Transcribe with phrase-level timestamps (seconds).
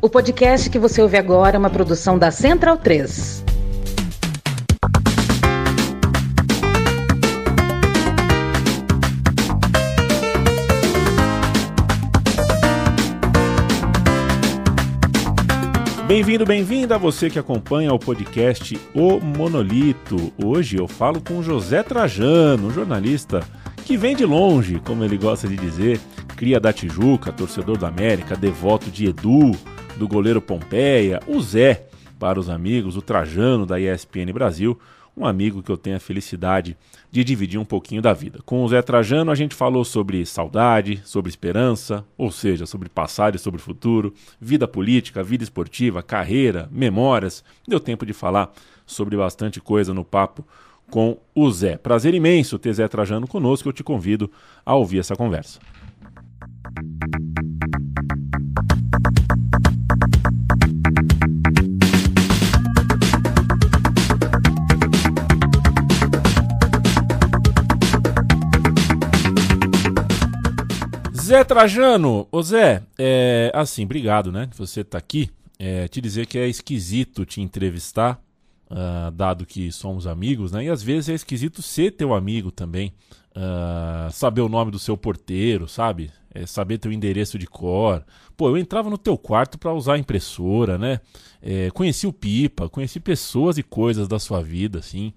[0.00, 3.44] O podcast que você ouve agora é uma produção da Central 3.
[16.06, 20.32] Bem-vindo, bem-vinda a você que acompanha o podcast O Monolito.
[20.42, 23.40] Hoje eu falo com José Trajano, jornalista
[23.84, 25.98] que vem de longe, como ele gosta de dizer,
[26.36, 29.56] cria da Tijuca, torcedor do América, devoto de Edu,
[29.98, 31.86] do goleiro Pompeia, o Zé,
[32.18, 34.78] para os amigos, o Trajano da ESPN Brasil,
[35.16, 36.76] um amigo que eu tenho a felicidade
[37.10, 38.38] de dividir um pouquinho da vida.
[38.44, 43.34] Com o Zé Trajano a gente falou sobre saudade, sobre esperança, ou seja, sobre passado
[43.34, 47.42] e sobre futuro, vida política, vida esportiva, carreira, memórias.
[47.66, 48.52] Deu tempo de falar
[48.86, 50.46] sobre bastante coisa no papo
[50.88, 51.76] com o Zé.
[51.76, 54.30] Prazer imenso ter Zé Trajano conosco, eu te convido
[54.64, 55.58] a ouvir essa conversa.
[71.28, 74.48] Zé Trajano, ô Zé, é, assim, obrigado, né?
[74.56, 75.28] Você tá aqui.
[75.58, 78.18] É, te dizer que é esquisito te entrevistar,
[78.70, 80.64] uh, dado que somos amigos, né?
[80.64, 82.94] E às vezes é esquisito ser teu amigo também.
[83.36, 86.10] Uh, saber o nome do seu porteiro, sabe?
[86.34, 88.02] É, saber teu endereço de cor.
[88.34, 90.98] Pô, eu entrava no teu quarto para usar a impressora, né?
[91.42, 95.12] É, conheci o Pipa, conheci pessoas e coisas da sua vida, assim.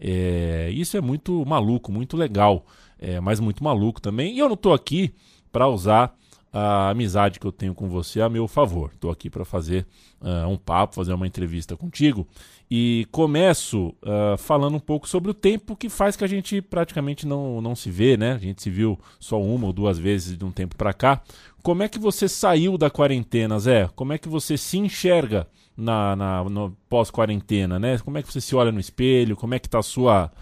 [0.00, 2.66] É, isso é muito maluco, muito legal,
[2.98, 4.34] é, mas muito maluco também.
[4.34, 5.14] E eu não tô aqui
[5.52, 6.16] para usar
[6.52, 8.90] a amizade que eu tenho com você a meu favor.
[8.94, 9.86] Estou aqui para fazer
[10.22, 12.26] uh, um papo, fazer uma entrevista contigo.
[12.70, 17.26] E começo uh, falando um pouco sobre o tempo que faz que a gente praticamente
[17.26, 18.32] não, não se vê, né?
[18.32, 21.20] A gente se viu só uma ou duas vezes de um tempo para cá.
[21.62, 23.90] Como é que você saiu da quarentena, Zé?
[23.94, 27.98] Como é que você se enxerga na, na pós-quarentena, né?
[27.98, 29.36] Como é que você se olha no espelho?
[29.36, 30.32] Como é que está a sua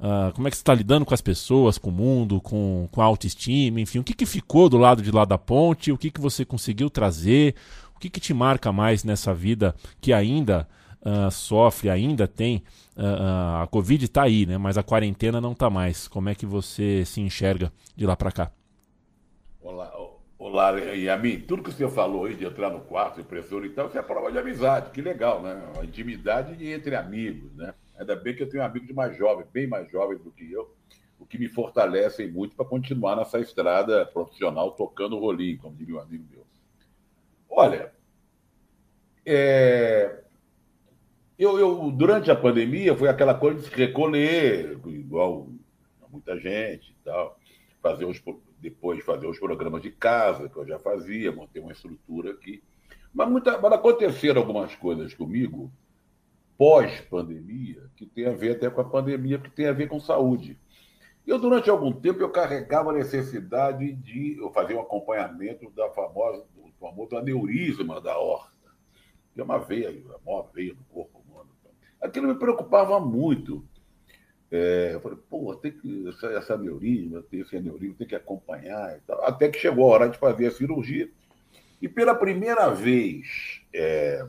[0.00, 3.02] Uh, como é que você está lidando com as pessoas, com o mundo, com, com
[3.02, 6.10] a autoestima, enfim, o que, que ficou do lado de lá da ponte, o que,
[6.10, 7.54] que você conseguiu trazer,
[7.94, 10.66] o que, que te marca mais nessa vida que ainda
[11.02, 12.62] uh, sofre, ainda tem.
[12.96, 14.56] Uh, a Covid está aí, né?
[14.56, 16.08] Mas a quarentena não está mais.
[16.08, 18.50] Como é que você se enxerga de lá para cá?
[19.60, 19.92] Olá,
[20.38, 23.88] olá, a mim, tudo que você falou aí de entrar no quarto, impressora e tal,
[23.88, 25.62] isso é prova de amizade, que legal, né?
[25.78, 27.74] A intimidade entre amigos, né?
[28.00, 30.74] Ainda bem que eu tenho amigos mais jovens, bem mais jovens do que eu,
[31.18, 35.96] o que me fortalecem muito para continuar nessa estrada profissional tocando o rolinho, como diria
[35.96, 36.46] um amigo meu.
[37.50, 37.92] Olha,
[39.26, 40.24] é...
[41.38, 45.48] eu, eu, durante a pandemia foi aquela coisa de se recolher, igual
[46.10, 47.38] muita gente e tal,
[47.82, 48.18] fazer os,
[48.58, 52.62] depois fazer os programas de casa, que eu já fazia, montei uma estrutura aqui.
[53.12, 55.70] Mas, muita, mas aconteceram algumas coisas comigo
[56.60, 60.58] pós-pandemia, que tem a ver até com a pandemia, que tem a ver com saúde.
[61.26, 66.44] Eu, durante algum tempo, eu carregava a necessidade de eu fazer um acompanhamento da famosa,
[66.54, 68.52] do famoso aneurisma da horta,
[69.32, 71.48] que é uma veia, a maior veia do corpo humano.
[71.98, 73.64] Aquilo me preocupava muito.
[74.50, 78.98] É, eu falei, pô, tem que, essa, essa aneurisma, tem esse aneurisma, tem que acompanhar
[78.98, 79.24] e tal.
[79.24, 81.10] Até que chegou a hora de fazer a cirurgia.
[81.80, 84.26] E pela primeira vez, é,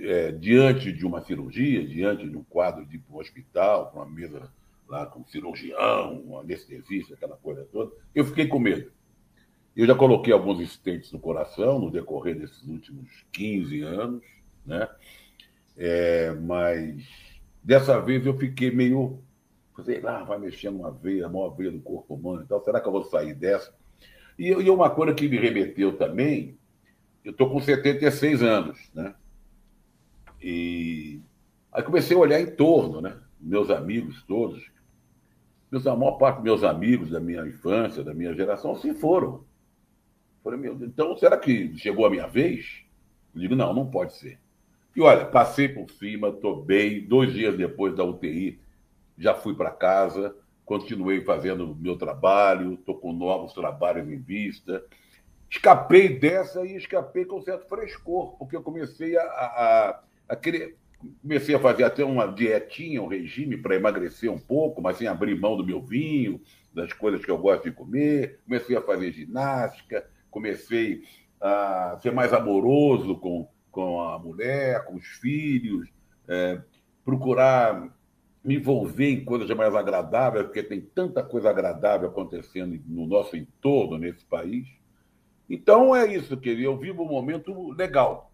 [0.00, 4.50] é, diante de uma cirurgia, diante de um quadro de um hospital, com uma mesa
[4.88, 8.92] lá com cirurgião, um anestesista, aquela coisa toda, eu fiquei com medo.
[9.74, 14.22] Eu já coloquei alguns estentes no coração no decorrer desses últimos 15 anos,
[14.66, 14.86] né?
[15.78, 17.02] É, mas
[17.62, 19.18] dessa vez eu fiquei meio,
[19.82, 22.78] sei lá, vai mexendo uma veia, a maior veia do corpo humano e tal, será
[22.78, 23.74] que eu vou sair dessa?
[24.38, 26.58] E, e uma coisa que me remeteu também,
[27.24, 29.14] eu estou com 76 anos, né?
[30.42, 31.20] E
[31.72, 33.16] aí comecei a olhar em torno, né?
[33.40, 34.70] Meus amigos todos.
[35.70, 39.44] Meus, a maior parte dos meus amigos da minha infância, da minha geração, se foram.
[40.42, 42.84] Falei, meu Deus, então será que chegou a minha vez?
[43.34, 44.38] Eu digo, não, não pode ser.
[44.94, 47.06] E olha, passei por cima, estou bem.
[47.06, 48.60] Dois dias depois da UTI,
[49.16, 50.34] já fui para casa,
[50.64, 54.84] continuei fazendo meu trabalho, estou com novos trabalhos em vista.
[55.48, 60.00] Escapei dessa e escapei com certo frescor, porque eu comecei a, a,
[60.32, 60.76] aquele,
[61.20, 65.38] comecei a fazer até uma dietinha, um regime para emagrecer um pouco, mas sem abrir
[65.38, 66.40] mão do meu vinho,
[66.72, 68.40] das coisas que eu gosto de comer.
[68.44, 71.02] Comecei a fazer ginástica, comecei
[71.38, 75.88] a ser mais amoroso com, com a mulher, com os filhos,
[76.26, 76.62] é,
[77.04, 77.92] procurar
[78.42, 83.98] me envolver em coisas mais agradáveis, porque tem tanta coisa agradável acontecendo no nosso entorno
[83.98, 84.66] nesse país.
[85.48, 86.62] Então é isso, querido.
[86.62, 88.31] Eu vivo um momento legal.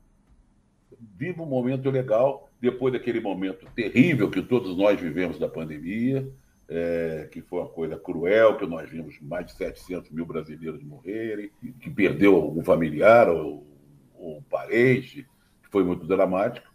[1.16, 6.28] Vivo um momento legal depois daquele momento terrível que todos nós vivemos da pandemia,
[6.68, 11.50] é, que foi uma coisa cruel, que nós vimos mais de 700 mil brasileiros morrerem,
[11.80, 13.66] que perdeu algum familiar ou,
[14.14, 15.26] ou parente,
[15.62, 16.68] que foi muito dramático.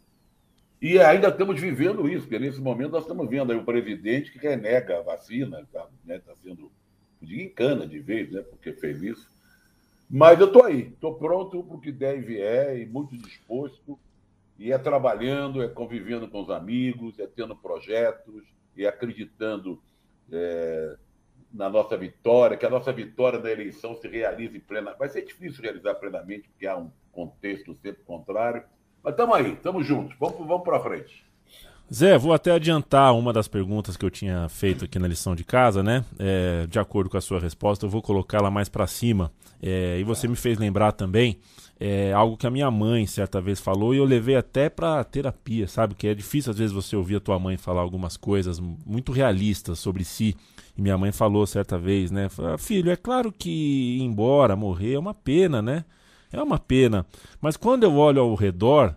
[0.81, 4.37] E ainda estamos vivendo isso, porque nesse momento nós estamos vendo aí o presidente que
[4.37, 6.71] renega a vacina, está né, tá sendo
[7.21, 9.31] em cana de vez, né, porque fez isso.
[10.09, 13.97] Mas eu estou aí, estou pronto para o que der e vier, e muito disposto,
[14.57, 18.43] e é trabalhando, é convivendo com os amigos, é tendo projetos,
[18.75, 19.81] e acreditando
[20.31, 20.97] é,
[21.53, 24.93] na nossa vitória, que a nossa vitória na eleição se realize plena.
[24.93, 28.63] Vai ser difícil realizar plenamente, porque há um contexto sempre contrário.
[29.03, 30.17] Mas estamos aí, estamos juntos.
[30.19, 31.25] Vamos, vamos para frente.
[31.91, 35.43] Zé, vou até adiantar uma das perguntas que eu tinha feito aqui na lição de
[35.43, 36.03] casa, né?
[36.17, 39.31] É, de acordo com a sua resposta, eu vou colocá-la mais para cima.
[39.61, 41.39] É, e você me fez lembrar também
[41.79, 45.67] é, algo que a minha mãe certa vez falou e eu levei até para terapia,
[45.67, 45.93] sabe?
[45.95, 49.79] Que é difícil às vezes você ouvir a tua mãe falar algumas coisas muito realistas
[49.79, 50.35] sobre si.
[50.77, 52.27] E minha mãe falou certa vez, né?
[52.57, 53.49] Filho, é claro que
[53.99, 55.85] ir embora, morrer é uma pena, né?
[56.31, 57.05] É uma pena.
[57.39, 58.95] Mas quando eu olho ao redor,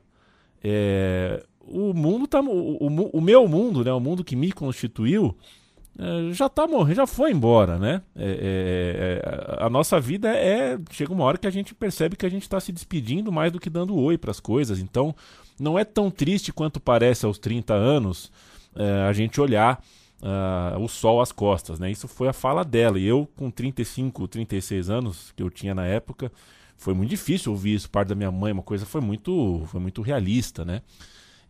[0.64, 2.40] é, o mundo tá.
[2.40, 3.92] O, o, o, meu mundo, né?
[3.92, 5.36] O mundo que me constituiu.
[5.98, 8.02] É, já tá morrendo, já foi embora, né?
[8.14, 10.78] É, é, é a nossa vida é.
[10.90, 13.60] Chega uma hora que a gente percebe que a gente está se despedindo mais do
[13.60, 14.78] que dando oi para as coisas.
[14.78, 15.14] Então,
[15.58, 18.30] não é tão triste quanto parece aos 30 anos
[18.74, 19.82] é, a gente olhar
[20.20, 21.90] uh, o sol às costas, né?
[21.90, 22.98] Isso foi a fala dela.
[22.98, 26.30] E eu, com 35, 36 anos que eu tinha na época,
[26.76, 30.02] foi muito difícil ouvir isso parte da minha mãe, uma coisa foi muito, foi muito
[30.02, 30.82] realista, né?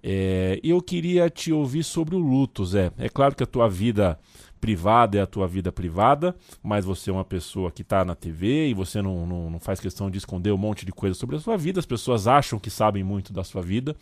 [0.08, 2.92] É, eu queria te ouvir sobre o luto, Zé.
[2.96, 4.16] É claro que a tua vida
[4.60, 6.32] privada é a tua vida privada,
[6.62, 9.80] mas você é uma pessoa que está na TV e você não, não, não, faz
[9.80, 11.80] questão de esconder um monte de coisa sobre a sua vida.
[11.80, 13.96] As pessoas acham que sabem muito da sua vida,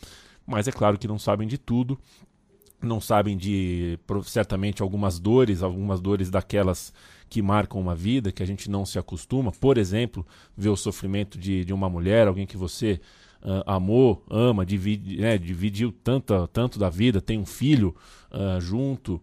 [0.46, 1.98] mas é claro que não sabem de tudo.
[2.82, 6.92] Não sabem de certamente algumas dores, algumas dores daquelas
[7.30, 9.52] que marcam uma vida, que a gente não se acostuma.
[9.52, 13.00] Por exemplo, ver o sofrimento de, de uma mulher, alguém que você
[13.44, 17.94] uh, amou, ama, divide, né, dividiu tanto, tanto da vida, tem um filho
[18.32, 19.20] uh, junto.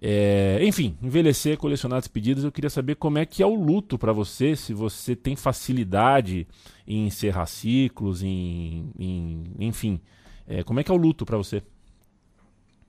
[0.00, 4.12] É, enfim, envelhecer, colecionar despedidas, eu queria saber como é que é o luto para
[4.12, 6.46] você, se você tem facilidade
[6.86, 10.00] em encerrar ciclos, em, em enfim,
[10.46, 11.62] é, como é que é o luto para você?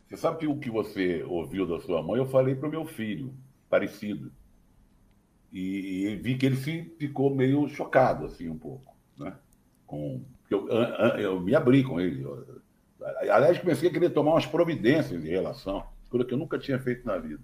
[0.08, 2.86] Você sabe que o que você ouviu da sua mãe, eu falei para o meu
[2.86, 3.34] filho,
[3.70, 4.32] parecido.
[5.52, 9.36] E, e, vi que ele ficou meio chocado, assim, um pouco, né?
[9.86, 10.24] Com,
[10.54, 10.68] eu,
[11.20, 12.26] eu me abri com ele.
[13.30, 17.06] aliás, comecei a querer tomar umas providências em relação, coisa que eu nunca tinha feito
[17.06, 17.42] na vida.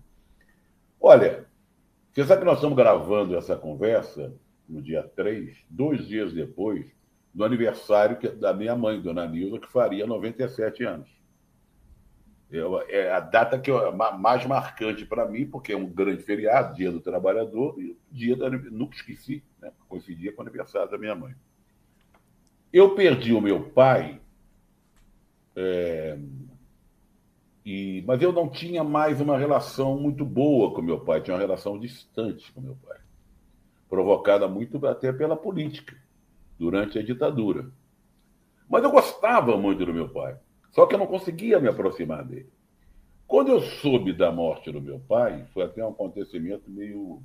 [0.99, 1.45] Olha,
[2.11, 4.33] você sabe que nós estamos gravando essa conversa
[4.67, 6.85] no dia 3, dois dias depois
[7.33, 11.09] do aniversário da minha mãe, Dona Nilza, que faria 97 anos.
[12.87, 16.91] É a data que eu, mais marcante para mim, porque é um grande feriado, Dia
[16.91, 19.71] do Trabalhador, e dia da, nunca esqueci, né?
[19.89, 21.33] coincidia com o aniversário da minha mãe.
[22.73, 24.19] Eu perdi o meu pai,
[25.55, 26.17] é,
[27.63, 31.39] e, mas eu não tinha mais uma relação muito boa com meu pai, tinha uma
[31.39, 32.97] relação distante com meu pai,
[33.87, 35.95] provocada muito até pela política,
[36.57, 37.71] durante a ditadura.
[38.67, 40.35] Mas eu gostava muito do meu pai.
[40.71, 42.49] Só que eu não conseguia me aproximar dele.
[43.27, 47.21] Quando eu soube da morte do meu pai, foi até um acontecimento meio,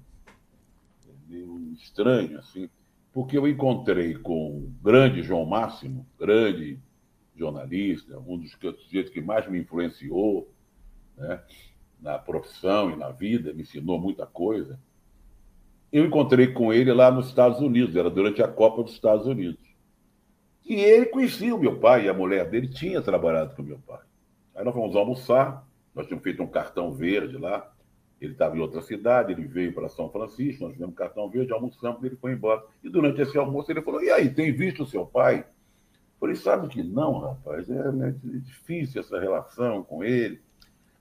[1.26, 2.68] meio estranho, assim,
[3.18, 6.78] porque eu encontrei com o grande João Máximo, grande
[7.34, 10.48] jornalista, um dos sujeitos que mais me influenciou
[11.16, 11.42] né,
[12.00, 14.78] na profissão e na vida, me ensinou muita coisa.
[15.90, 19.66] Eu encontrei com ele lá nos Estados Unidos, era durante a Copa dos Estados Unidos.
[20.64, 23.80] E ele conhecia o meu pai, e a mulher dele tinha trabalhado com o meu
[23.80, 24.02] pai.
[24.54, 27.68] Aí nós fomos almoçar, nós tínhamos feito um cartão verde lá.
[28.20, 32.02] Ele estava em outra cidade, ele veio para São Francisco, nós fizemos cartão verde, almoçamos,
[32.02, 32.64] ele foi embora.
[32.82, 35.40] E durante esse almoço ele falou: E aí, tem visto o seu pai?
[35.40, 35.46] Eu
[36.18, 40.40] falei: Sabe que não, rapaz, é, é difícil essa relação com ele.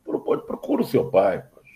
[0.05, 1.43] Falou: Pode, procura o seu pai.
[1.53, 1.73] Poxa.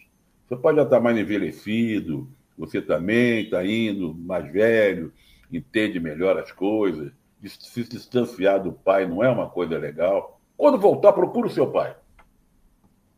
[0.48, 5.12] Seu pai já está mais envelhecido, você também está indo mais velho,
[5.51, 7.12] entende melhor as coisas
[7.50, 10.39] se distanciar do pai não é uma coisa legal.
[10.55, 11.95] Quando voltar, procura o seu pai.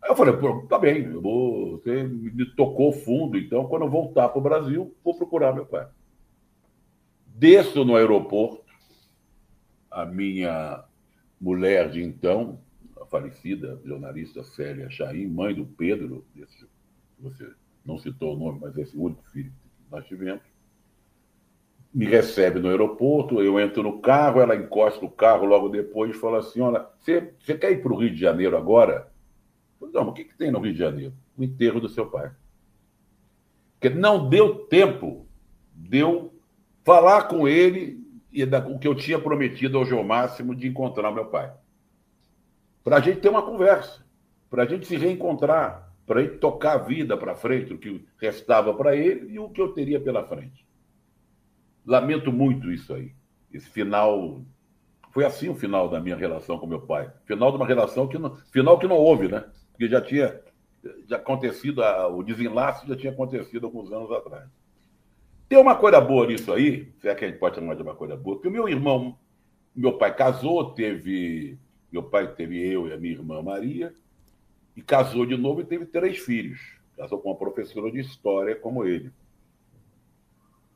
[0.04, 0.36] Aí eu falei,
[0.68, 4.94] tá bem, eu vou, você me tocou fundo, então quando eu voltar para o Brasil,
[5.02, 5.88] vou procurar meu pai.
[7.26, 8.66] Desço no aeroporto,
[9.90, 10.84] a minha
[11.40, 12.60] mulher de então,
[13.02, 16.68] a falecida jornalista Célia Chaim, mãe do Pedro, desse,
[17.18, 17.50] você
[17.86, 20.44] não citou o nome, mas esse único filho que nós tivemos,
[21.94, 26.20] me recebe no aeroporto, eu entro no carro, ela encosta o carro logo depois e
[26.20, 29.13] fala assim: Olha, você, você quer ir para o Rio de Janeiro agora?
[29.92, 31.14] Não, o que, que tem no Rio de Janeiro?
[31.38, 32.32] O enterro do seu pai.
[33.74, 35.28] Porque não deu tempo
[35.76, 36.34] de eu
[36.84, 41.12] falar com ele e da, o que eu tinha prometido ao João Máximo de encontrar
[41.12, 41.54] meu pai.
[42.84, 44.06] Para a gente ter uma conversa,
[44.50, 48.74] para a gente se reencontrar, para ele tocar a vida para frente, o que restava
[48.74, 50.66] para ele e o que eu teria pela frente.
[51.86, 53.14] Lamento muito isso aí.
[53.52, 54.42] Esse final.
[55.12, 57.12] Foi assim o final da minha relação com meu pai.
[57.26, 59.46] Final de uma relação que não, final que não houve, né?
[59.74, 60.40] Porque já tinha
[61.12, 61.82] acontecido,
[62.16, 64.48] o desenlace já tinha acontecido alguns anos atrás.
[65.50, 67.96] Tem uma coisa boa nisso aí, se é que a gente pode chamar de uma
[67.96, 69.18] coisa boa, que o meu irmão,
[69.76, 71.58] meu pai casou, teve.
[71.92, 73.94] Meu pai teve eu e a minha irmã Maria,
[74.76, 76.60] e casou de novo e teve três filhos.
[76.98, 79.12] Casou com uma professora de história como ele.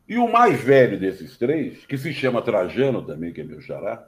[0.08, 4.08] E o mais velho desses três, que se chama Trajano também, que é meu xará,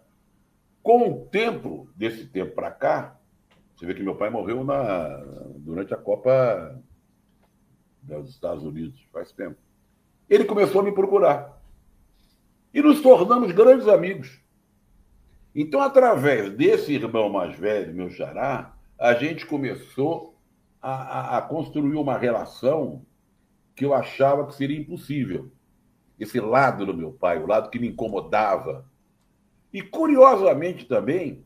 [0.81, 3.18] com o tempo, desse tempo para cá,
[3.79, 5.07] você vê que meu pai morreu na,
[5.55, 6.77] durante a Copa
[8.03, 9.55] dos Estados Unidos, faz tempo.
[10.29, 11.61] Ele começou a me procurar.
[12.73, 14.43] E nos tornamos grandes amigos.
[15.55, 20.37] Então, através desse irmão mais velho, meu xará, a gente começou
[20.81, 23.05] a, a, a construir uma relação
[23.77, 25.49] que eu achava que seria impossível
[26.19, 28.85] esse lado do meu pai, o lado que me incomodava.
[29.71, 31.45] E, curiosamente também,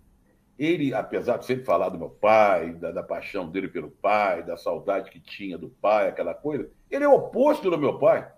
[0.58, 4.56] ele, apesar de sempre falar do meu pai, da, da, paixão dele pelo pai, da
[4.56, 8.32] saudade que tinha do pai, aquela coisa, ele é o oposto do meu pai.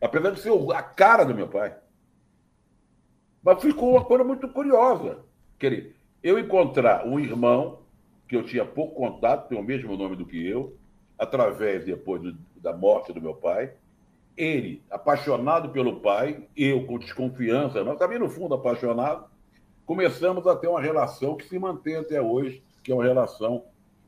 [0.00, 1.76] Apesar de ser a cara do meu pai.
[3.42, 5.18] Mas ficou uma coisa muito curiosa.
[5.58, 5.92] Quer
[6.22, 7.80] eu encontrar um irmão
[8.28, 10.76] que eu tinha pouco contato, tem o mesmo nome do que eu,
[11.18, 13.72] através depois do, da morte do meu pai,
[14.36, 19.24] ele, apaixonado pelo pai, eu com desconfiança, mas também no fundo apaixonado,
[19.88, 23.64] começamos a ter uma relação que se mantém até hoje, que é uma relação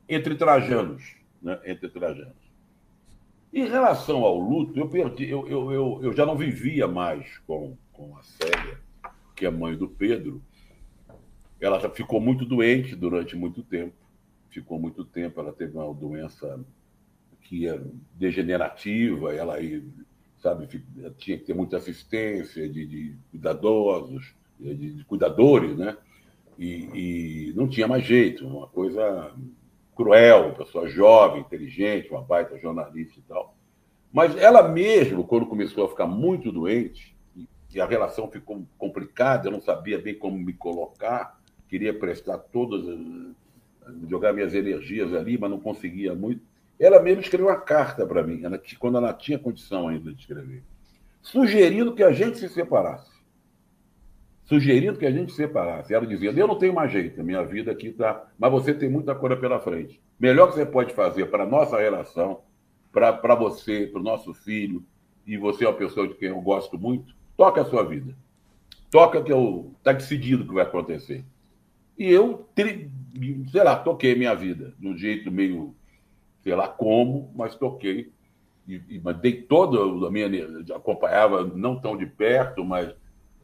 [0.06, 1.58] entre trajanos, né?
[1.64, 2.36] entre trajanos.
[3.50, 7.78] Em relação ao luto, eu perdi, eu, eu, eu, eu já não vivia mais com,
[7.94, 8.78] com a Célia,
[9.34, 10.42] que é mãe do Pedro.
[11.58, 13.96] Ela já ficou muito doente durante muito tempo.
[14.50, 16.62] Ficou muito tempo, ela teve uma doença
[17.40, 17.80] que é
[18.16, 19.56] degenerativa, ela
[20.36, 20.68] sabe,
[21.16, 25.96] tinha que ter muita assistência de, de cuidadosos, de, de, cuidadores, né?
[26.58, 29.32] E, e, não tinha mais jeito, uma coisa
[29.96, 33.54] cruel, pessoa jovem, inteligente, uma baita jornalista e tal.
[34.12, 37.16] Mas ela mesmo, quando começou a ficar muito doente,
[37.72, 41.38] e a relação ficou complicada, eu não sabia bem como me colocar,
[41.68, 42.84] queria prestar todas,
[44.08, 46.42] jogar minhas energias ali, mas não conseguia muito.
[46.78, 50.62] Ela mesmo escreveu uma carta para mim, ela, quando ela tinha condição ainda de escrever,
[51.22, 53.19] sugerindo que a gente se separasse.
[54.50, 55.94] Sugerindo que a gente se separasse.
[55.94, 58.28] Ela dizia: Eu não tenho mais jeito, minha vida aqui está.
[58.36, 60.00] Mas você tem muita coisa pela frente.
[60.18, 62.40] Melhor que você pode fazer para a nossa relação,
[62.90, 64.84] para você, para o nosso filho,
[65.24, 68.12] e você é uma pessoa de quem eu gosto muito, toca a sua vida.
[68.90, 69.72] Toca que eu.
[69.78, 71.24] Está decidido o que vai acontecer.
[71.96, 72.48] E eu,
[73.52, 75.76] sei lá, toquei minha vida de um jeito meio
[76.42, 78.10] sei lá como, mas toquei.
[78.66, 80.28] E, e dei toda a minha.
[80.74, 82.92] Acompanhava, não tão de perto, mas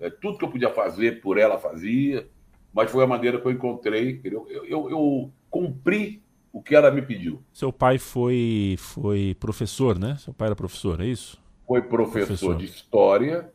[0.00, 2.26] é, tudo que eu podia fazer por ela fazia.
[2.72, 4.20] Mas foi a maneira que eu encontrei.
[4.22, 6.22] Eu, eu, eu cumpri
[6.52, 7.42] o que ela me pediu.
[7.52, 10.16] Seu pai foi, foi professor, né?
[10.18, 11.40] Seu pai era professor, é isso?
[11.66, 12.56] Foi professor, professor.
[12.56, 13.50] de história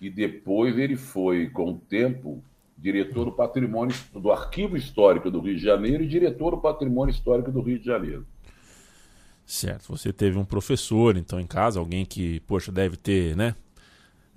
[0.00, 2.42] e depois ele foi, com o tempo,
[2.78, 7.52] diretor do patrimônio do Arquivo Histórico do Rio de Janeiro e diretor do Patrimônio Histórico
[7.52, 8.26] do Rio de Janeiro.
[9.44, 13.54] Certo, você teve um professor então em casa, alguém que, poxa, deve ter, né?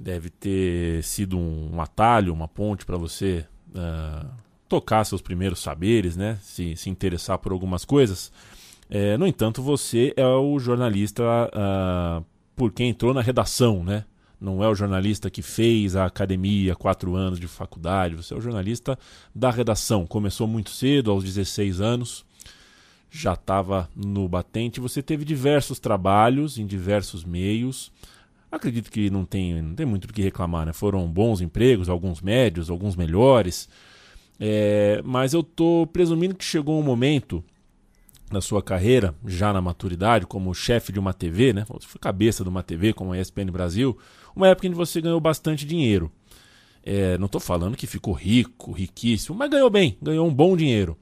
[0.04, 4.28] Deve ter sido um, um atalho, uma ponte para você uh,
[4.68, 6.38] tocar seus primeiros saberes, né?
[6.42, 8.32] Se, se interessar por algumas coisas.
[8.90, 14.04] É, no entanto, você é o jornalista uh, por quem entrou na redação, né?
[14.42, 18.16] Não é o jornalista que fez a academia, quatro anos de faculdade.
[18.16, 19.00] Você é o jornalista
[19.34, 20.06] da redação.
[20.06, 22.26] Começou muito cedo, aos 16 anos
[23.14, 24.80] já estava no batente.
[24.80, 27.92] Você teve diversos trabalhos em diversos meios.
[28.54, 30.74] Acredito que não tem, não tem muito do que reclamar, né?
[30.74, 33.68] Foram bons empregos, alguns médios, alguns melhores.
[34.40, 37.44] É, mas eu estou presumindo que chegou um momento
[38.32, 41.66] na sua carreira, já na maturidade, como chefe de uma TV, né?
[41.68, 43.98] Você foi cabeça de uma TV como a ESPN Brasil,
[44.36, 46.12] uma época em que você ganhou bastante dinheiro.
[46.84, 50.96] É, não estou falando que ficou rico, riquíssimo, mas ganhou bem, ganhou um bom dinheiro.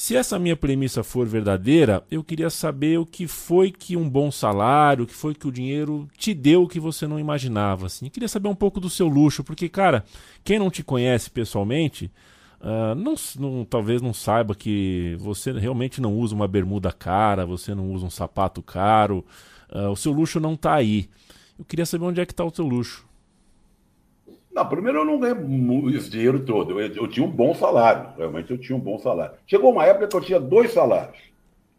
[0.00, 4.30] Se essa minha premissa for verdadeira, eu queria saber o que foi que um bom
[4.30, 7.86] salário, o que foi que o dinheiro te deu que você não imaginava.
[7.86, 8.06] Assim.
[8.06, 10.04] Eu queria saber um pouco do seu luxo, porque, cara,
[10.44, 12.12] quem não te conhece pessoalmente,
[12.60, 17.74] uh, não, não, talvez não saiba que você realmente não usa uma bermuda cara, você
[17.74, 19.26] não usa um sapato caro,
[19.68, 21.10] uh, o seu luxo não está aí.
[21.58, 23.07] Eu queria saber onde é que está o seu luxo.
[24.58, 26.80] Não, primeiro eu não ganhei esse dinheiro todo.
[26.80, 28.12] Eu, eu, tinha um bom salário.
[28.16, 29.36] Realmente eu tinha um bom salário.
[29.46, 31.16] Chegou uma época que eu tinha dois salários.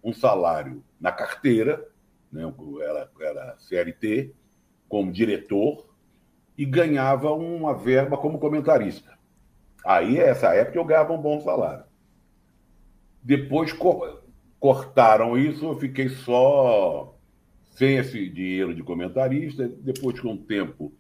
[0.01, 1.85] Um salário na carteira,
[2.31, 2.49] né,
[2.81, 4.33] era, era CLT,
[4.87, 5.89] como diretor,
[6.57, 9.11] e ganhava uma verba como comentarista.
[9.85, 11.83] Aí, essa época, eu ganhava um bom salário.
[13.21, 14.21] Depois co
[14.57, 17.13] cortaram isso, eu fiquei só
[17.71, 19.67] sem esse dinheiro de comentarista.
[19.67, 20.93] Depois, com o tempo,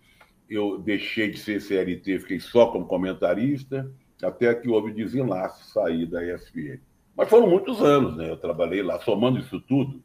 [0.49, 3.89] eu deixei de ser CLT, fiquei só como comentarista,
[4.21, 6.79] até que houve desenlace, sair da ESPN.
[7.15, 8.29] Mas foram muitos anos, né?
[8.29, 10.01] Eu trabalhei lá, somando isso tudo,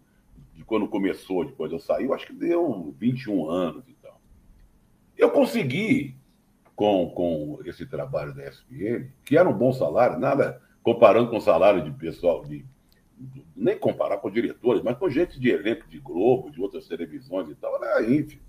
[0.53, 4.21] de quando começou, depois eu saí, eu acho que deu 21 anos e tal.
[5.17, 6.17] Eu consegui,
[6.77, 11.41] com, com esse trabalho da ESPN, que era um bom salário, nada comparando com o
[11.41, 12.65] salário de pessoal, de,
[13.57, 17.55] nem comparar com diretores, mas com gente de elenco de Globo, de outras televisões e
[17.55, 18.44] tal, era ínfimo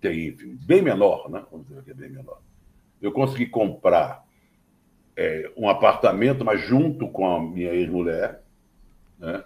[0.00, 1.44] bem menor, né?
[1.50, 2.40] Vamos dizer que é bem menor.
[3.00, 4.24] Eu consegui comprar
[5.16, 8.42] é, um apartamento, mas junto com a minha ex-mulher,
[9.18, 9.44] né?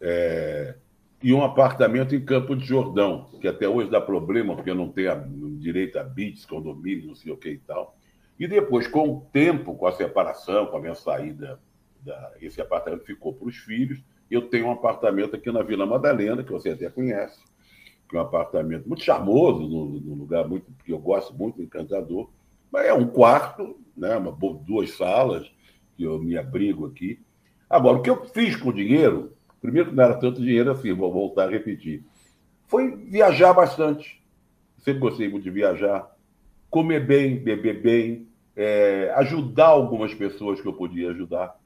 [0.00, 0.74] É,
[1.22, 5.06] e um apartamento em Campo de Jordão, que até hoje dá problema, porque não tem
[5.06, 5.14] a,
[5.58, 7.94] direito a bits, condomínio, não sei o que e tal.
[8.38, 11.60] E depois, com o tempo, com a separação, com a minha saída,
[12.02, 14.02] da, esse apartamento ficou para os filhos.
[14.30, 17.38] Eu tenho um apartamento aqui na Vila Madalena, que você até conhece,
[18.16, 22.30] um apartamento muito charmoso, num, lugar muito que eu gosto muito, encantador.
[22.70, 24.32] Mas é um quarto, né, uma,
[24.64, 25.50] duas salas,
[25.96, 27.20] que eu me abrigo aqui.
[27.68, 30.92] Agora, o que eu fiz com o dinheiro, primeiro que não era tanto dinheiro assim,
[30.92, 32.04] vou voltar a repetir,
[32.66, 34.20] foi viajar bastante.
[34.78, 36.10] Sempre gostei muito de viajar,
[36.70, 41.58] comer bem, beber bem, é, ajudar algumas pessoas que eu podia ajudar,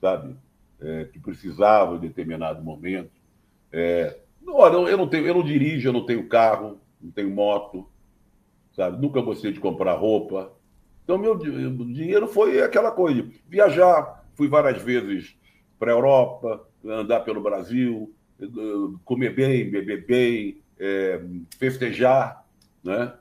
[0.00, 0.36] sabe?
[0.80, 3.10] É, que precisavam em determinado momento.
[3.72, 7.86] É, Olha, eu não tenho, eu não dirijo, eu não tenho carro, não tenho moto,
[8.74, 9.00] sabe?
[9.00, 10.52] Nunca gostei de comprar roupa.
[11.04, 14.22] Então, meu dinheiro foi aquela coisa: viajar.
[14.34, 15.36] Fui várias vezes
[15.78, 18.14] para a Europa, andar pelo Brasil,
[19.04, 21.20] comer bem, beber bem, é,
[21.58, 22.44] festejar,
[22.82, 23.12] né?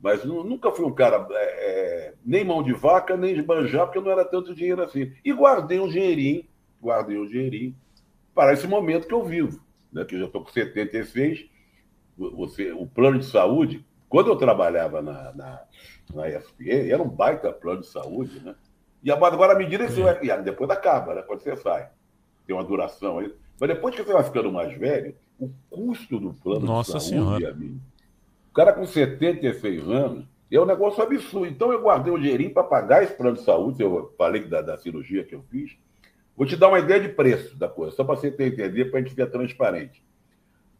[0.00, 4.10] Mas nunca fui um cara é, nem mão de vaca, nem de banjar, porque não
[4.10, 5.12] era tanto dinheiro assim.
[5.24, 6.44] E guardei um dinheirinho,
[6.80, 7.74] guardei um dinheirinho
[8.34, 9.60] para esse momento que eu vivo
[9.92, 11.48] né, que eu já estou com 76,
[12.16, 15.62] você, o plano de saúde, quando eu trabalhava na, na,
[16.14, 18.54] na ESPN, era um baita plano de saúde, né?
[19.02, 20.42] E agora, à medida que você vai.
[20.42, 21.22] Depois acaba, né?
[21.22, 21.88] Quando você sai.
[22.46, 23.34] Tem uma duração aí.
[23.58, 27.08] Mas depois que você vai ficando mais velho, o custo do plano Nossa de saúde,
[27.08, 27.50] senhora.
[27.50, 27.80] amigo,
[28.50, 31.46] o cara com 76 anos, é um negócio absurdo.
[31.46, 34.76] Então eu guardei um dinheirinho para pagar esse plano de saúde, eu falei da, da
[34.76, 35.76] cirurgia que eu fiz,
[36.40, 39.02] Vou te dar uma ideia de preço da coisa, só para você entender, para a
[39.02, 40.02] gente ficar transparente.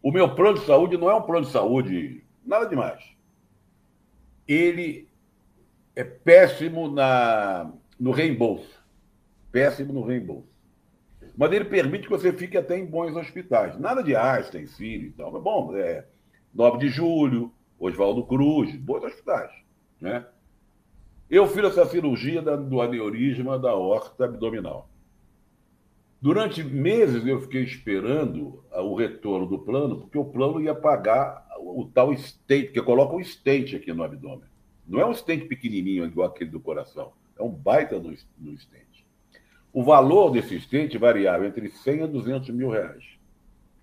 [0.03, 3.05] O meu plano de saúde não é um plano de saúde, nada demais.
[4.49, 5.07] Ele
[5.95, 8.83] é péssimo na, no reembolso.
[9.53, 10.49] Péssimo no reembolso.
[11.37, 13.79] Mas ele permite que você fique até em bons hospitais.
[13.79, 15.31] Nada de Einstein, Sírio e tal.
[15.31, 16.07] Mas, bom, é
[16.55, 19.53] 9 de julho, Oswaldo Cruz, bons hospitais.
[20.01, 20.25] Né?
[21.29, 24.90] Eu fiz essa cirurgia do aneurisma da horta abdominal.
[26.21, 31.91] Durante meses eu fiquei esperando o retorno do plano, porque o plano ia pagar o
[31.93, 34.49] tal stent, que coloca um stent aqui no abdômen.
[34.87, 39.05] Não é um stent pequenininho igual aquele do coração, é um baita no, no stent.
[39.73, 43.05] O valor desse stent variava entre 100 a 200 mil reais.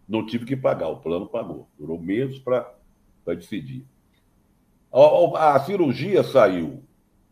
[0.08, 1.68] Não tive que pagar, o plano pagou.
[1.78, 2.72] Durou meses para
[3.26, 3.84] decidir.
[4.92, 6.84] A, a cirurgia saiu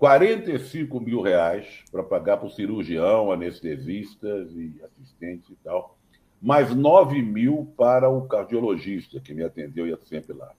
[0.05, 5.97] 45 mil reais para pagar para o cirurgião, anestesistas e assistentes e tal,
[6.39, 10.51] mais 9 mil para o cardiologista que me atendeu e ia sempre lá.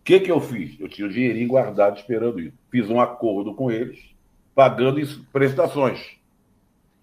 [0.00, 0.78] O que, que eu fiz?
[0.78, 2.52] Eu tinha o dinheirinho guardado esperando isso.
[2.70, 4.14] Fiz um acordo com eles,
[4.54, 5.00] pagando
[5.32, 6.18] prestações.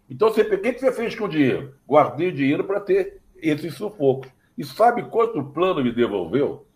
[0.07, 1.73] Então, você, o que, que você fez com o dinheiro?
[1.87, 4.29] Guardei o dinheiro para ter esses sufocos.
[4.55, 6.67] E sabe quanto o plano me devolveu?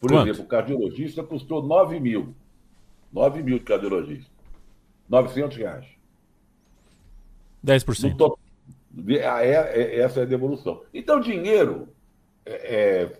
[0.00, 0.28] Por quanto?
[0.28, 2.34] exemplo, o cardiologista custou 9 mil.
[3.12, 4.29] 9 mil de cardiologista.
[5.10, 5.86] 900 reais.
[7.64, 8.16] 10%.
[8.16, 8.40] Top...
[9.24, 10.82] Ah, é, é, essa é a devolução.
[10.94, 11.88] Então, dinheiro
[12.46, 13.18] é, é,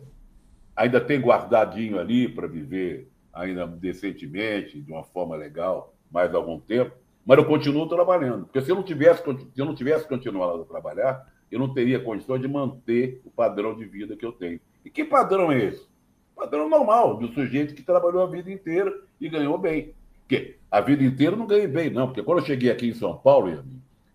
[0.76, 6.92] ainda tem guardadinho ali para viver ainda decentemente, de uma forma legal, mais algum tempo.
[7.26, 8.46] Mas eu continuo trabalhando.
[8.46, 12.00] Porque se eu não tivesse, se eu não tivesse continuado a trabalhar, eu não teria
[12.00, 14.60] condições de manter o padrão de vida que eu tenho.
[14.84, 15.88] E que padrão é esse?
[16.34, 19.92] Padrão normal, do sujeito que trabalhou a vida inteira e ganhou bem.
[20.22, 22.06] Porque a vida inteira eu não ganhei bem, não.
[22.06, 23.64] Porque quando eu cheguei aqui em São Paulo,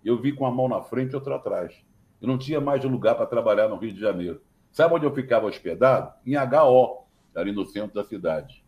[0.04, 1.74] eu vi com a mão na frente e outra atrás.
[2.22, 4.41] Eu não tinha mais lugar para trabalhar no Rio de Janeiro.
[4.72, 6.13] Sabe onde eu ficava hospedado?
[6.26, 7.04] Em HO,
[7.36, 8.63] ali no centro da cidade.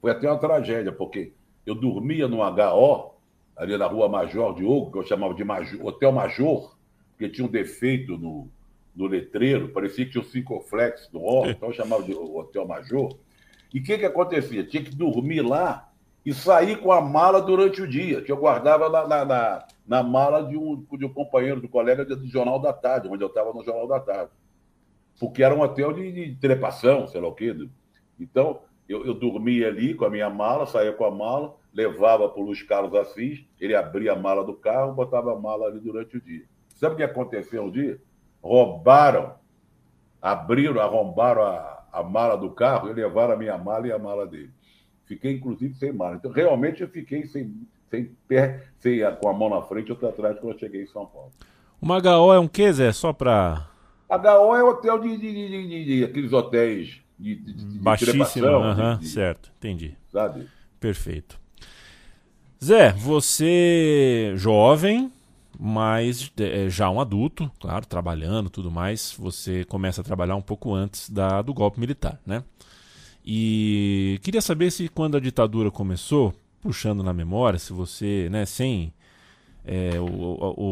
[0.00, 1.32] Foi até uma tragédia, porque
[1.64, 3.14] eu dormia no HO,
[3.56, 6.76] ali na rua Major Diogo, que eu chamava de Major, Hotel Major,
[7.10, 8.48] porque tinha um defeito no,
[8.94, 13.16] no letreiro, parecia que tinha um Cinco-Flex no O, então eu chamava de Hotel Major.
[13.72, 14.64] E o que, que acontecia?
[14.64, 15.91] Tinha que dormir lá
[16.24, 20.02] e sair com a mala durante o dia, que eu guardava na, na, na, na
[20.02, 23.52] mala de um, de um companheiro, do colega do Jornal da Tarde, onde eu estava
[23.52, 24.30] no Jornal da Tarde.
[25.18, 27.54] Porque era um hotel de, de trepação, sei lá o quê.
[28.20, 32.40] Então, eu, eu dormia ali com a minha mala, saía com a mala, levava para
[32.40, 36.16] o Luiz Carlos Assis, ele abria a mala do carro, botava a mala ali durante
[36.16, 36.44] o dia.
[36.74, 38.00] Sabe o que aconteceu um dia?
[38.42, 39.34] Roubaram,
[40.20, 44.26] abriram, arrombaram a, a mala do carro e levaram a minha mala e a mala
[44.26, 44.50] dele.
[45.12, 46.16] Fiquei, inclusive, sem mala.
[46.16, 47.54] Então, realmente, eu fiquei sem,
[47.90, 50.86] sem pé, sem, com a mão na frente e outra atrás quando eu cheguei em
[50.86, 51.30] São Paulo.
[51.80, 52.92] Uma HO é um quê, Zé?
[52.92, 53.68] Só para.
[54.08, 59.02] HO é hotel de, de, de, de, de aqueles hotéis de, de, de uh -huh,
[59.02, 59.94] certo, entendi.
[60.10, 60.48] Sabe?
[60.80, 61.38] Perfeito.
[62.62, 65.12] Zé, você jovem,
[65.58, 70.74] mas é, já um adulto, claro, trabalhando tudo mais, você começa a trabalhar um pouco
[70.74, 72.42] antes da, do golpe militar, né?
[73.24, 78.92] E queria saber se quando a ditadura começou, puxando na memória, se você, né, sem
[79.64, 79.92] é,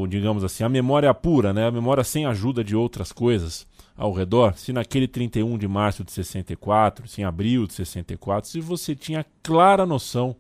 [0.09, 4.55] digamos assim, a memória pura, né, a memória sem ajuda de outras coisas ao redor,
[4.57, 9.25] se naquele 31 de março de 64, se em abril de 64, se você tinha
[9.43, 10.35] clara noção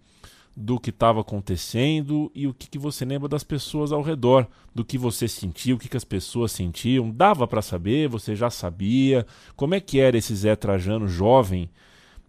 [0.56, 4.84] do que estava acontecendo e o que, que, você lembra das pessoas ao redor, do
[4.84, 7.10] que você sentia, o que, que as pessoas sentiam.
[7.10, 9.24] Dava para saber, você já sabia.
[9.56, 11.70] Como é que era esse Zé Trajano jovem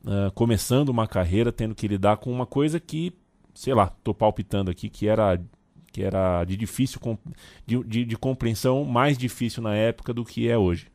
[0.04, 3.14] uh, começando uma carreira, tendo que lidar com uma coisa que,
[3.54, 5.42] sei lá, tô palpitando aqui, que era,
[5.92, 7.00] que era de difícil,
[7.66, 10.88] de, de, de compreensão mais difícil na época do que é hoje.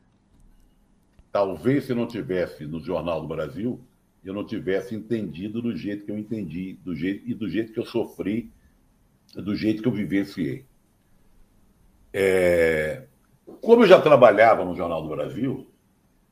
[1.31, 3.79] Talvez se não tivesse no Jornal do Brasil,
[4.23, 7.79] eu não tivesse entendido do jeito que eu entendi, do jeito e do jeito que
[7.79, 8.51] eu sofri,
[9.35, 10.65] do jeito que eu vivenciei.
[12.11, 13.03] É...
[13.61, 15.69] Como eu já trabalhava no Jornal do Brasil,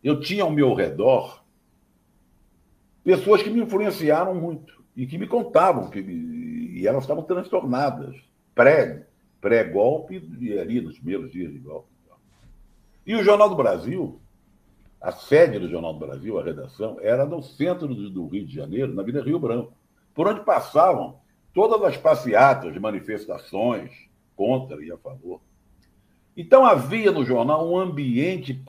[0.03, 1.44] eu tinha ao meu redor
[3.05, 8.15] pessoas que me influenciaram muito e que me contavam que e elas estavam transtornadas
[8.53, 9.05] pré
[9.39, 11.87] pré-golpe e ali nos primeiros dias de golpe.
[13.05, 14.19] E o Jornal do Brasil,
[14.99, 18.95] a sede do Jornal do Brasil, a redação, era no centro do Rio de Janeiro,
[18.95, 19.71] na Avenida Rio Branco,
[20.15, 21.19] por onde passavam
[21.53, 23.91] todas as passeatas manifestações
[24.35, 25.39] contra e a favor.
[26.35, 28.63] Então havia no jornal um ambiente,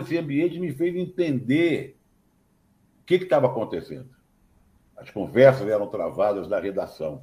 [0.00, 1.98] esse ambiente me fez entender
[3.04, 4.08] o que estava acontecendo?
[4.96, 7.22] As conversas eram travadas na redação.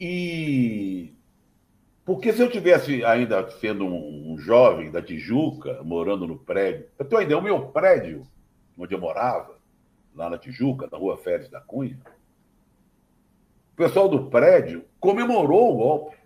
[0.00, 1.14] E
[2.04, 7.04] porque se eu tivesse ainda sendo um, um jovem da Tijuca, morando no prédio, eu
[7.04, 8.26] tenho ideia, o meu prédio,
[8.76, 9.56] onde eu morava,
[10.12, 12.00] lá na Tijuca, na rua Férez da Cunha,
[13.72, 16.16] o pessoal do prédio comemorou o golpe.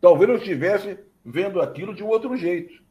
[0.00, 2.82] Talvez eu estivesse vendo aquilo de um outro jeito.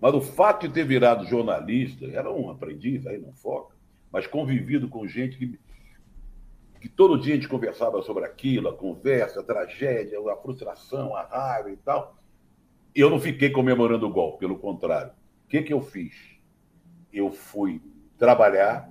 [0.00, 3.76] Mas o fato de ter virado jornalista, era um aprendiz aí, não foca,
[4.10, 5.60] mas convivido com gente que,
[6.80, 11.22] que todo dia a gente conversava sobre aquilo, a conversa, a tragédia, a frustração, a
[11.22, 12.16] raiva e tal.
[12.94, 15.12] Eu não fiquei comemorando o golpe, pelo contrário.
[15.44, 16.14] O que, que eu fiz?
[17.12, 17.82] Eu fui
[18.16, 18.90] trabalhar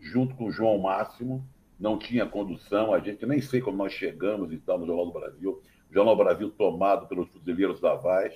[0.00, 1.46] junto com o João Máximo,
[1.78, 5.12] não tinha condução, a gente nem sei como nós chegamos e tal no Jornal do
[5.12, 5.62] Brasil.
[5.88, 8.34] O Jornal do Brasil tomado pelos fuzileiros da Vaz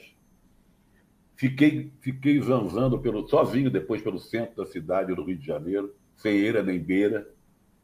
[1.37, 6.33] Fiquei, fiquei zanzando pelo, sozinho depois pelo centro da cidade do Rio de Janeiro, sem
[6.33, 7.29] eira nem beira.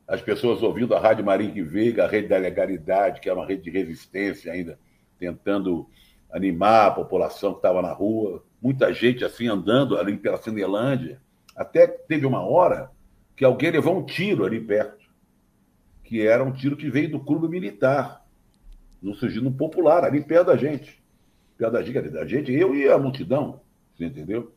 [0.07, 3.63] As pessoas ouvindo a Rádio Marinque Veiga, a Rede da Legalidade, que era uma rede
[3.63, 4.79] de resistência ainda,
[5.19, 5.89] tentando
[6.31, 8.45] animar a população que estava na rua.
[8.63, 11.21] Muita gente assim andando ali pela Cinelândia.
[11.57, 12.91] Até teve uma hora
[13.37, 15.05] que alguém levou um tiro ali perto,
[16.05, 18.25] que era um tiro que veio do clube militar,
[19.03, 21.00] no surgindo popular, ali perto da gente
[21.61, 23.61] perto da gente, da gente, eu e a multidão,
[23.95, 24.55] você entendeu?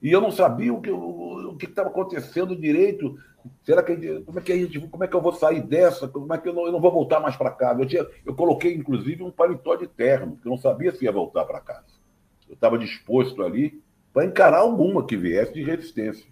[0.00, 3.18] E eu não sabia o que o que estava acontecendo direito.
[3.62, 6.06] Será que como é que a gente, como é que eu vou sair dessa?
[6.06, 7.80] Como é que eu não, eu não vou voltar mais para casa?
[7.80, 11.12] Eu, tinha, eu coloquei inclusive um paletó de terno, porque eu não sabia se ia
[11.12, 11.86] voltar para casa.
[12.48, 16.26] Eu estava disposto ali para encarar alguma que viesse de resistência.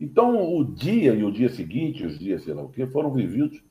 [0.00, 3.62] Então, o dia e o dia seguinte, os dias, sei lá o quê, foram vividos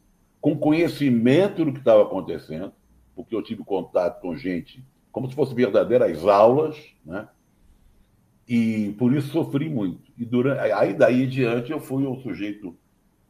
[0.41, 2.73] com conhecimento do que estava acontecendo,
[3.15, 7.28] porque eu tive contato com gente como se fossem verdadeiras aulas, né?
[8.49, 10.12] E por isso sofri muito.
[10.17, 12.76] E durante, aí daí em diante eu fui um sujeito.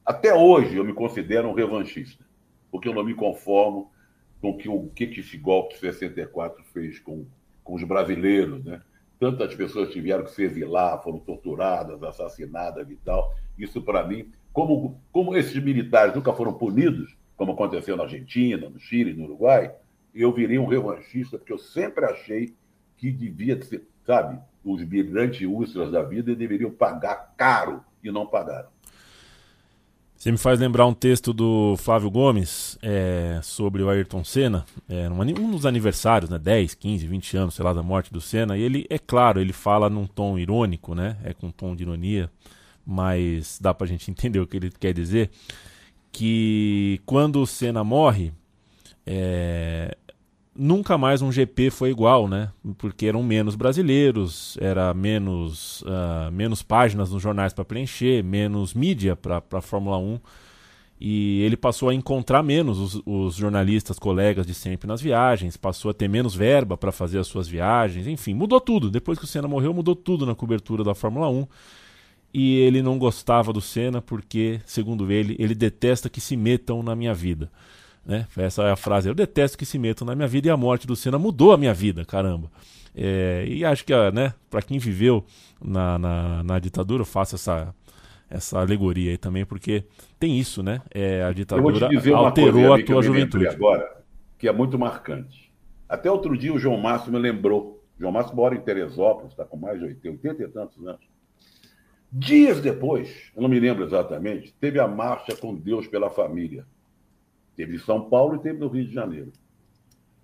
[0.03, 2.25] Até hoje eu me considero um revanchista,
[2.71, 3.91] porque eu não me conformo
[4.41, 7.25] com o que, o que esse golpe de 64 fez com,
[7.63, 8.81] com os brasileiros, né?
[9.19, 13.33] Tantas pessoas tiveram que se exilar, foram torturadas, assassinadas e tal.
[13.57, 18.79] Isso, para mim, como, como esses militares nunca foram punidos, como aconteceu na Argentina, no
[18.79, 19.71] Chile, no Uruguai,
[20.13, 22.53] eu virei um revanchista, porque eu sempre achei
[22.97, 28.73] que devia ser, sabe, os brilhantes úlceras da vida deveriam pagar caro e não pagaram.
[30.23, 35.09] Você me faz lembrar um texto do Flávio Gomes é, sobre o Ayrton Senna, é,
[35.09, 38.61] um dos aniversários, né, 10, 15, 20 anos, sei lá, da morte do Senna, e
[38.61, 42.31] ele, é claro, ele fala num tom irônico, né, é com um tom de ironia,
[42.85, 45.29] mas dá pra gente entender o que ele quer dizer,
[46.13, 48.31] que quando o Senna morre,
[49.05, 49.97] é,
[50.55, 52.51] nunca mais um GP foi igual, né?
[52.77, 59.15] Porque eram menos brasileiros, era menos, uh, menos páginas nos jornais para preencher, menos mídia
[59.15, 60.19] para a Fórmula 1.
[61.01, 65.91] E ele passou a encontrar menos os, os, jornalistas, colegas de sempre nas viagens, passou
[65.91, 68.89] a ter menos verba para fazer as suas viagens, enfim, mudou tudo.
[68.89, 71.47] Depois que o Senna morreu, mudou tudo na cobertura da Fórmula 1.
[72.33, 76.95] E ele não gostava do Senna porque, segundo ele, ele detesta que se metam na
[76.95, 77.51] minha vida.
[78.05, 78.27] Né?
[78.35, 79.07] Essa é a frase.
[79.07, 81.57] Eu detesto que se metam na minha vida e a morte do Senna mudou a
[81.57, 82.49] minha vida, caramba.
[82.95, 85.23] É, e acho que, né, para quem viveu
[85.61, 87.73] na, na, na ditadura, faça essa,
[88.29, 89.83] essa alegoria aí também, porque
[90.19, 90.81] tem isso, né?
[90.93, 93.47] É, a ditadura alterou a tua juventude.
[93.47, 94.03] Agora,
[94.37, 95.51] que é muito marcante.
[95.87, 97.83] Até outro dia o João Márcio me lembrou.
[97.99, 101.12] João Márcio mora em Teresópolis, está com mais de 80, 80 e tantos anos.
[102.15, 106.63] Dias depois, eu não me lembro exatamente, teve a marcha com Deus pela família.
[107.55, 109.33] Teve em São Paulo e teve no Rio de Janeiro.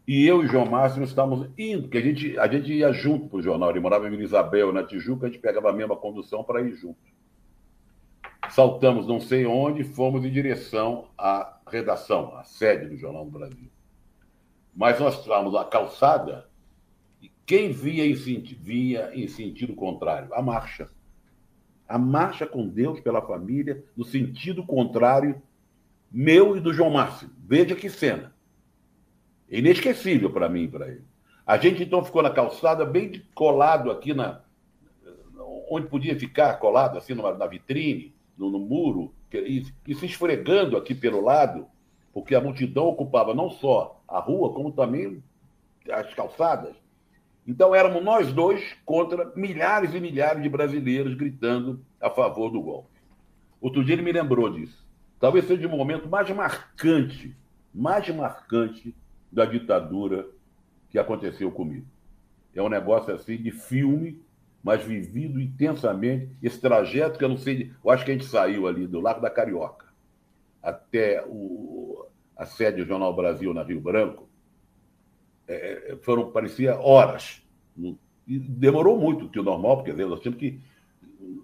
[0.08, 3.40] E eu e João Máximo estávamos indo, porque a gente, a gente ia junto para
[3.40, 3.72] o jornal.
[3.72, 6.76] Ele morava em Vila Isabel, na Tijuca, a gente pegava a mesma condução para ir
[6.76, 7.00] junto.
[8.52, 13.70] Saltamos não sei onde, fomos em direção à redação, à sede do Jornal do Brasil.
[14.76, 16.48] Mas nós estávamos na calçada
[17.20, 20.32] e quem via em, via em sentido contrário?
[20.36, 20.88] A marcha.
[21.90, 25.42] A marcha com Deus pela família, no sentido contrário
[26.12, 27.30] meu e do João Márcio.
[27.38, 28.34] Veja que cena.
[29.50, 31.04] Inesquecível para mim e para ele.
[31.46, 34.42] A gente então ficou na calçada, bem colado aqui na.
[35.70, 40.78] onde podia ficar colado, assim, numa, na vitrine, no, no muro, e, e, se esfregando
[40.78, 41.68] aqui pelo lado,
[42.14, 45.24] porque a multidão ocupava não só a rua, como também
[45.92, 46.76] as calçadas.
[47.50, 53.00] Então éramos nós dois contra milhares e milhares de brasileiros gritando a favor do golpe.
[53.60, 54.88] Outro dia ele me lembrou disso.
[55.20, 57.36] Talvez seja o momento mais marcante,
[57.74, 58.96] mais marcante
[59.32, 60.28] da ditadura
[60.92, 61.88] que aconteceu comigo.
[62.54, 64.22] É um negócio assim de filme,
[64.64, 66.30] mas vivido intensamente.
[66.44, 69.22] Esse trajeto que eu não sei, eu acho que a gente saiu ali do Lago
[69.22, 69.88] da Carioca
[70.62, 72.06] até o,
[72.38, 74.29] a sede do Jornal Brasil na Rio Branco,
[75.50, 77.42] é, foram, parecia horas.
[78.28, 80.60] E demorou muito, que o normal, porque nós tínhamos que,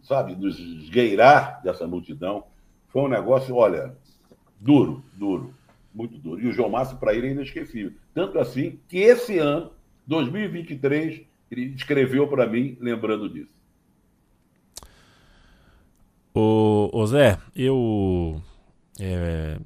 [0.03, 2.45] sabe, nos esgueirar dessa multidão.
[2.89, 3.97] Foi um negócio, olha,
[4.59, 5.53] duro, duro,
[5.93, 6.39] muito duro.
[6.39, 7.93] E o João Márcio, para ele, é inesquecível.
[8.13, 9.71] Tanto assim que esse ano,
[10.05, 13.55] 2023, ele escreveu para mim lembrando disso.
[16.33, 18.41] Ô, ô Zé, eu.
[18.99, 19.57] É,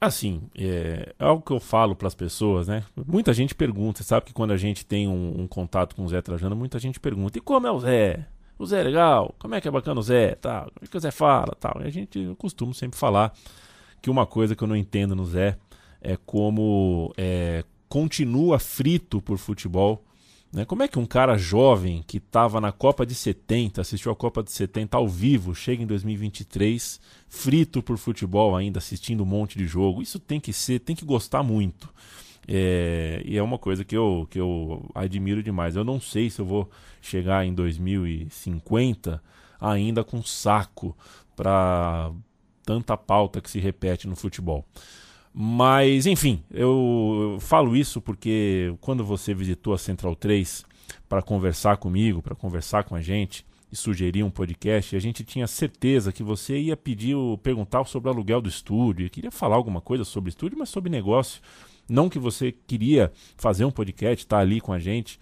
[0.00, 2.84] assim, é, é algo que eu falo para as pessoas, né?
[3.06, 6.20] Muita gente pergunta, sabe que quando a gente tem um, um contato com o Zé
[6.22, 8.26] Trajano, muita gente pergunta: e como é o Zé?
[8.58, 10.96] o Zé é legal, como é que é bacana o Zé, tal, como é que
[10.96, 11.80] o Zé fala, tal.
[11.80, 13.32] E a gente, eu costumo sempre falar
[14.02, 15.56] que uma coisa que eu não entendo no Zé
[16.00, 20.04] é como é, continua frito por futebol.
[20.52, 20.64] Né?
[20.64, 24.42] Como é que um cara jovem que estava na Copa de 70, assistiu a Copa
[24.42, 29.66] de 70 ao vivo, chega em 2023 frito por futebol ainda, assistindo um monte de
[29.66, 30.00] jogo?
[30.00, 31.92] Isso tem que ser, tem que gostar muito.
[32.50, 35.76] É, e é uma coisa que eu, que eu admiro demais.
[35.76, 36.70] Eu não sei se eu vou
[37.02, 39.22] chegar em 2050
[39.60, 40.96] ainda com saco
[41.36, 42.10] para
[42.64, 44.64] tanta pauta que se repete no futebol.
[45.40, 50.64] Mas, enfim, eu, eu falo isso porque quando você visitou a Central 3
[51.08, 55.46] para conversar comigo, para conversar com a gente e sugerir um podcast, a gente tinha
[55.46, 60.02] certeza que você ia pedir, perguntar sobre o aluguel do estúdio, queria falar alguma coisa
[60.02, 61.40] sobre estúdio, mas sobre negócio.
[61.88, 65.20] Não que você queria fazer um podcast, estar tá ali com a gente.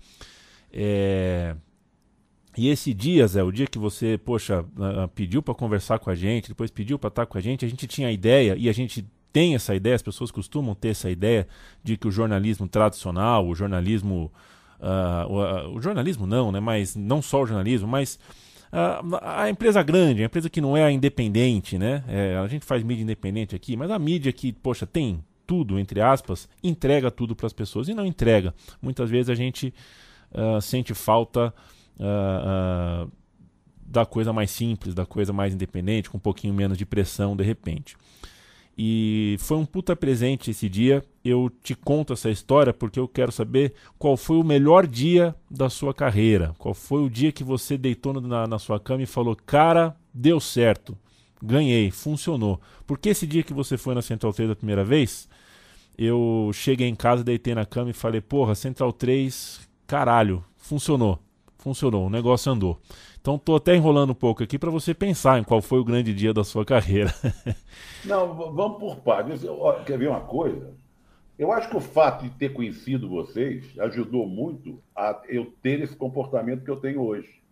[0.73, 1.55] É...
[2.57, 4.65] E esse dia, Zé, o dia que você, poxa,
[5.15, 7.87] pediu para conversar com a gente, depois pediu para estar com a gente, a gente
[7.87, 9.05] tinha a ideia e a gente
[9.37, 11.47] tem essa ideia, as pessoas costumam ter essa ideia
[11.85, 14.33] de que o jornalismo tradicional, o jornalismo.
[14.81, 16.59] Uh, o, o, jornalismo não, né?
[16.59, 18.19] Mas não só o jornalismo, mas
[18.73, 22.03] uh, a empresa grande, a empresa que não é independente, né?
[22.09, 26.01] É, a gente faz mídia independente aqui, mas a mídia que, poxa, tem tudo, entre
[26.01, 28.55] aspas, entrega tudo para as pessoas e não entrega.
[28.81, 29.75] Muitas vezes a gente
[30.33, 31.53] uh, sente falta
[33.87, 37.45] da coisa mais simples, da coisa mais independente, com um pouquinho menos de pressão de
[37.45, 37.97] repente.
[38.79, 41.03] E foi um puta presente esse dia.
[41.25, 45.71] Eu te conto essa história porque eu quero saber qual foi o melhor dia da
[45.71, 46.55] sua carreira.
[46.59, 50.39] Qual foi o dia que você deitou na, na sua cama e falou: Cara, deu
[50.39, 50.97] certo,
[51.43, 52.61] ganhei, funcionou.
[52.87, 55.27] Porque esse dia que você foi na Central 3 da primeira vez,
[55.97, 61.19] eu cheguei em casa, deitei na cama e falei: Porra, Central 3, caralho, funcionou.
[61.59, 62.79] Funcionou, o negócio andou.
[63.27, 66.15] Então estou até enrolando um pouco aqui para você pensar em qual foi o grande
[66.15, 67.13] dia da sua carreira.
[68.07, 69.41] Não, vamos por partes.
[69.85, 70.73] Quer ver uma coisa?
[71.37, 75.97] Eu acho que o fato de ter conhecido vocês ajudou muito a eu ter esse
[75.97, 77.43] comportamento que eu tenho hoje.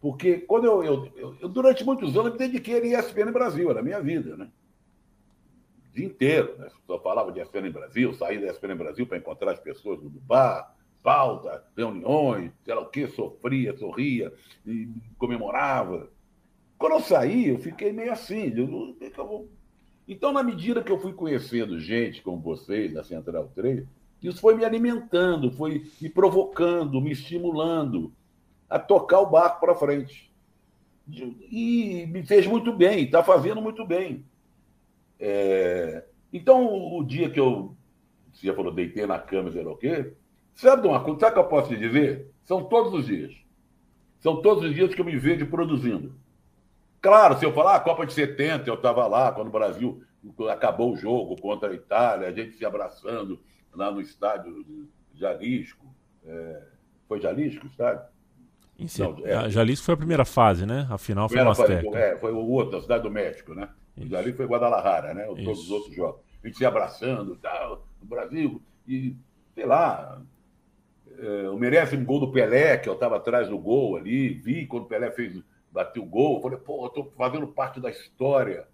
[0.00, 3.82] Porque quando eu, eu, eu durante muitos anos, me dediquei a ESPN Brasil, era a
[3.82, 4.48] minha vida, né?
[5.90, 6.68] O dia inteiro, né?
[6.86, 10.72] Só falava de ESPN Brasil, saía da ESPN Brasil para encontrar as pessoas no bar,
[11.02, 14.32] pauta, reuniões, sei lá o quê, sofria, sorria,
[14.66, 16.10] e comemorava.
[16.78, 18.52] Quando eu saí, eu fiquei meio assim.
[18.56, 19.48] Eu, eu
[20.08, 23.84] então, na medida que eu fui conhecendo gente como vocês, da Central 3,
[24.22, 28.10] isso foi me alimentando, foi me provocando, me estimulando
[28.70, 30.32] a tocar o barco para frente.
[31.50, 34.24] E me fez muito bem, está fazendo muito bem.
[35.20, 36.04] É...
[36.32, 37.76] Então, o dia que eu,
[38.32, 40.12] você já falou, deitei na cama, sei lá o quê,
[40.58, 41.20] Sabe uma coisa?
[41.20, 42.32] Sabe o que eu posso te dizer?
[42.42, 43.32] São todos os dias.
[44.18, 46.18] São todos os dias que eu me vejo produzindo.
[47.00, 50.02] Claro, se eu falar, a ah, Copa de 70, eu estava lá, quando o Brasil
[50.50, 53.38] acabou o jogo contra a Itália, a gente se abraçando
[53.72, 55.94] lá no estádio de Jalisco.
[56.26, 56.62] É...
[57.06, 58.02] Foi Jalisco o estádio?
[58.98, 59.48] Não, é...
[59.48, 60.88] Jalisco foi a primeira fase, né?
[60.90, 61.96] A final foi no Azteca.
[61.96, 63.68] É, foi o outro, a Cidade do México, né?
[63.96, 64.08] Isso.
[64.08, 65.22] Jalisco foi Guadalajara, né?
[65.26, 65.62] Todos Isso.
[65.62, 66.20] os outros jogos.
[66.42, 69.14] A gente se abraçando e tal, no Brasil, e
[69.54, 70.20] sei lá,
[71.18, 74.66] é, o merece um gol do Pelé, que eu estava atrás do gol ali, vi
[74.66, 78.68] quando o Pelé fez, bateu o gol, falei, pô, eu tô fazendo parte da história.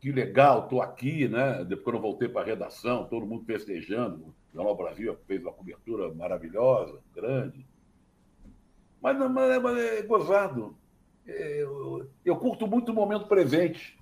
[0.00, 1.64] Que legal, tô aqui, né?
[1.64, 4.26] Depois quando eu voltei para a redação, todo mundo festejando.
[4.26, 7.66] O Jornal Brasil fez uma cobertura maravilhosa, grande.
[9.00, 10.76] Mas, mas, mas é gozado.
[11.26, 13.98] É, eu, eu curto muito o momento presente,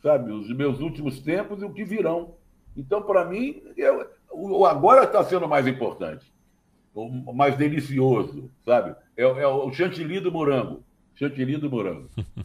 [0.00, 0.30] sabe?
[0.30, 2.36] Os meus últimos tempos e o que virão.
[2.76, 6.33] Então, para mim, eu, o agora está sendo mais importante
[7.34, 8.94] mais delicioso, sabe?
[9.16, 10.82] É, é o chantilly do morango.
[11.16, 12.08] Chantilly do morango.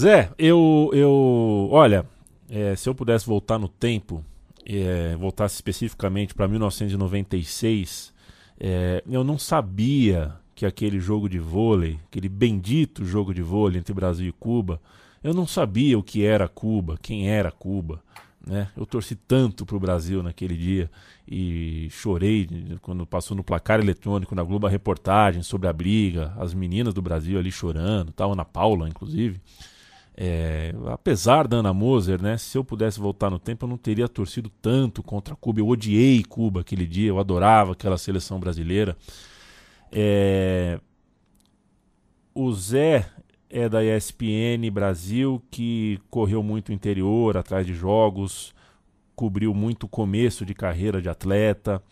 [0.00, 2.06] Zé, eu, eu olha,
[2.48, 4.24] é, se eu pudesse voltar no tempo,
[4.64, 8.14] é, voltasse especificamente para 1996,
[8.60, 13.94] é, eu não sabia que aquele jogo de vôlei, aquele bendito jogo de vôlei entre
[13.94, 14.80] Brasil e Cuba,
[15.22, 18.02] eu não sabia o que era Cuba, quem era Cuba.
[18.46, 18.68] Né?
[18.76, 20.90] Eu torci tanto para o Brasil naquele dia
[21.26, 22.48] e chorei
[22.80, 27.02] quando passou no placar eletrônico na Globo a reportagem sobre a briga, as meninas do
[27.02, 29.40] Brasil ali chorando, tal, Ana Paula, inclusive.
[30.16, 34.08] É, apesar da Ana Moser, né, se eu pudesse voltar no tempo, eu não teria
[34.08, 35.60] torcido tanto contra Cuba.
[35.60, 38.96] Eu odiei Cuba aquele dia, eu adorava aquela seleção brasileira.
[39.92, 40.80] É,
[42.34, 43.08] o Zé
[43.50, 48.54] é da ESPN Brasil, que correu muito interior, atrás de jogos,
[49.14, 51.82] cobriu muito o começo de carreira de atleta,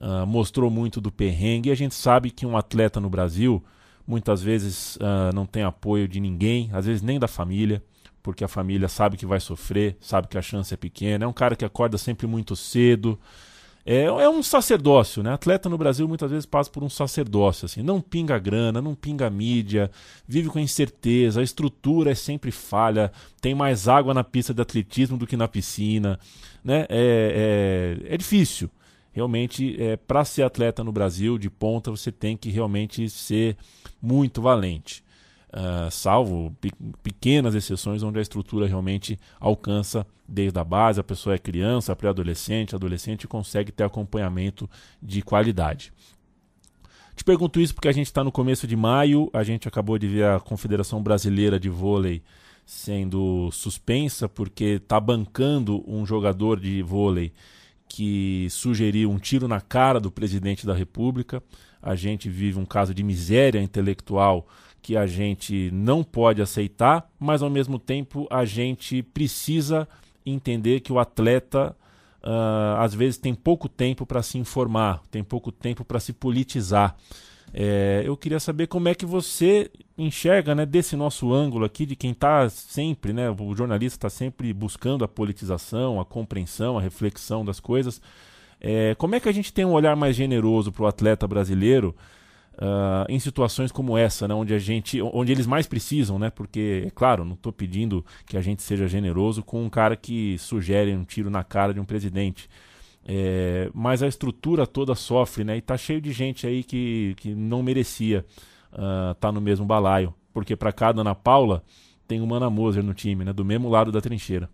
[0.00, 1.68] uh, mostrou muito do perrengue.
[1.68, 3.62] E a gente sabe que um atleta no Brasil
[4.06, 7.82] muitas vezes uh, não tem apoio de ninguém, às vezes nem da família,
[8.22, 11.24] porque a família sabe que vai sofrer, sabe que a chance é pequena.
[11.24, 13.18] É um cara que acorda sempre muito cedo.
[13.86, 15.32] É, é um sacerdócio, né?
[15.32, 19.28] Atleta no Brasil muitas vezes passa por um sacerdócio, assim, não pinga grana, não pinga
[19.28, 19.90] mídia,
[20.26, 25.18] vive com incerteza, a estrutura é sempre falha, tem mais água na pista de atletismo
[25.18, 26.18] do que na piscina,
[26.64, 26.86] né?
[26.88, 28.70] É, é, é difícil.
[29.12, 33.56] Realmente, é, para ser atleta no Brasil de ponta, você tem que realmente ser
[34.02, 35.03] muito valente.
[35.54, 41.36] Uh, salvo pe pequenas exceções onde a estrutura realmente alcança desde a base, a pessoa
[41.36, 44.68] é criança, pré-adolescente, adolescente consegue ter acompanhamento
[45.00, 45.92] de qualidade.
[47.14, 50.08] Te pergunto isso porque a gente está no começo de maio, a gente acabou de
[50.08, 52.20] ver a Confederação Brasileira de Vôlei
[52.66, 57.32] sendo suspensa porque está bancando um jogador de vôlei
[57.86, 61.42] que sugeriu um tiro na cara do presidente da República.
[61.82, 64.48] A gente vive um caso de miséria intelectual
[64.84, 69.88] que a gente não pode aceitar, mas ao mesmo tempo a gente precisa
[70.26, 71.74] entender que o atleta
[72.22, 76.94] uh, às vezes tem pouco tempo para se informar, tem pouco tempo para se politizar.
[77.50, 81.96] É, eu queria saber como é que você enxerga, né, desse nosso ângulo aqui, de
[81.96, 87.42] quem está sempre, né, o jornalista está sempre buscando a politização, a compreensão, a reflexão
[87.42, 88.02] das coisas.
[88.60, 91.96] É, como é que a gente tem um olhar mais generoso para o atleta brasileiro
[92.54, 96.30] uh, em situações como essa, né, onde a gente, onde eles mais precisam, né?
[96.30, 100.38] Porque, é claro, não estou pedindo que a gente seja generoso com um cara que
[100.38, 102.48] sugere um tiro na cara de um presidente.
[103.06, 105.56] É, mas a estrutura toda sofre, né?
[105.56, 108.24] E tá cheio de gente aí que, que não merecia
[108.70, 110.14] estar uh, tá no mesmo balaio.
[110.32, 111.62] Porque para cada Ana Paula
[112.08, 113.32] tem uma Ana Moser no time, né?
[113.32, 114.48] Do mesmo lado da trincheira.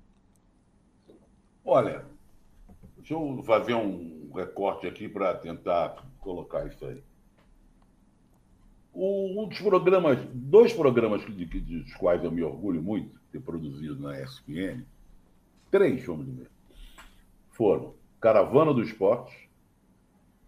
[1.65, 2.05] Olha,
[2.97, 7.01] deixa eu fazer um recorte aqui para tentar colocar isso aí
[8.95, 14.01] um dos programas, dois programas de, dos quais eu me orgulho muito de ter produzido
[14.01, 14.85] na ESPN,
[15.71, 16.51] três, vamos dizer,
[17.51, 19.49] foram Caravana do Esporte,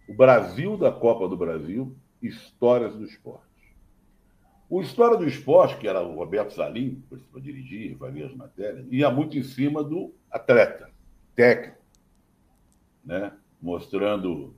[0.09, 3.47] o Brasil da Copa do Brasil, Histórias do Esporte.
[4.69, 9.11] O História do Esporte, que era o Roberto Salim, para dirigir, fazia as matérias, ia
[9.11, 10.91] muito em cima do atleta,
[11.37, 11.79] técnico,
[13.05, 13.33] né?
[13.61, 14.55] mostrando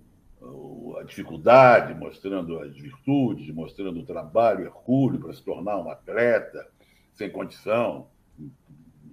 [0.98, 6.66] a dificuldade, mostrando as virtudes, mostrando o trabalho hercúleo para se tornar um atleta
[7.12, 8.08] sem condição,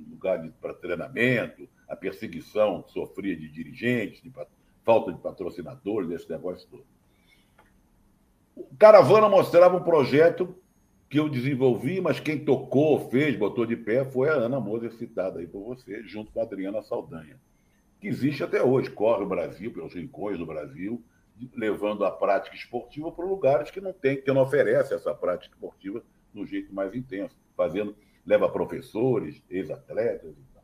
[0.09, 4.31] lugar para treinamento, a perseguição que sofria de dirigentes, de
[4.83, 6.85] falta de patrocinadores, desse negócio todo.
[8.55, 10.55] O Caravana mostrava um projeto
[11.09, 15.39] que eu desenvolvi, mas quem tocou, fez, botou de pé foi a Ana Moser, citada
[15.39, 17.37] aí por você, junto com a Adriana Saldanha,
[17.99, 21.03] que existe até hoje, corre o Brasil, pelos rincões do Brasil,
[21.55, 26.03] levando a prática esportiva para lugares que não tem, que não oferece essa prática esportiva
[26.33, 30.63] no jeito mais intenso, fazendo leva professores, ex-atletas e tal.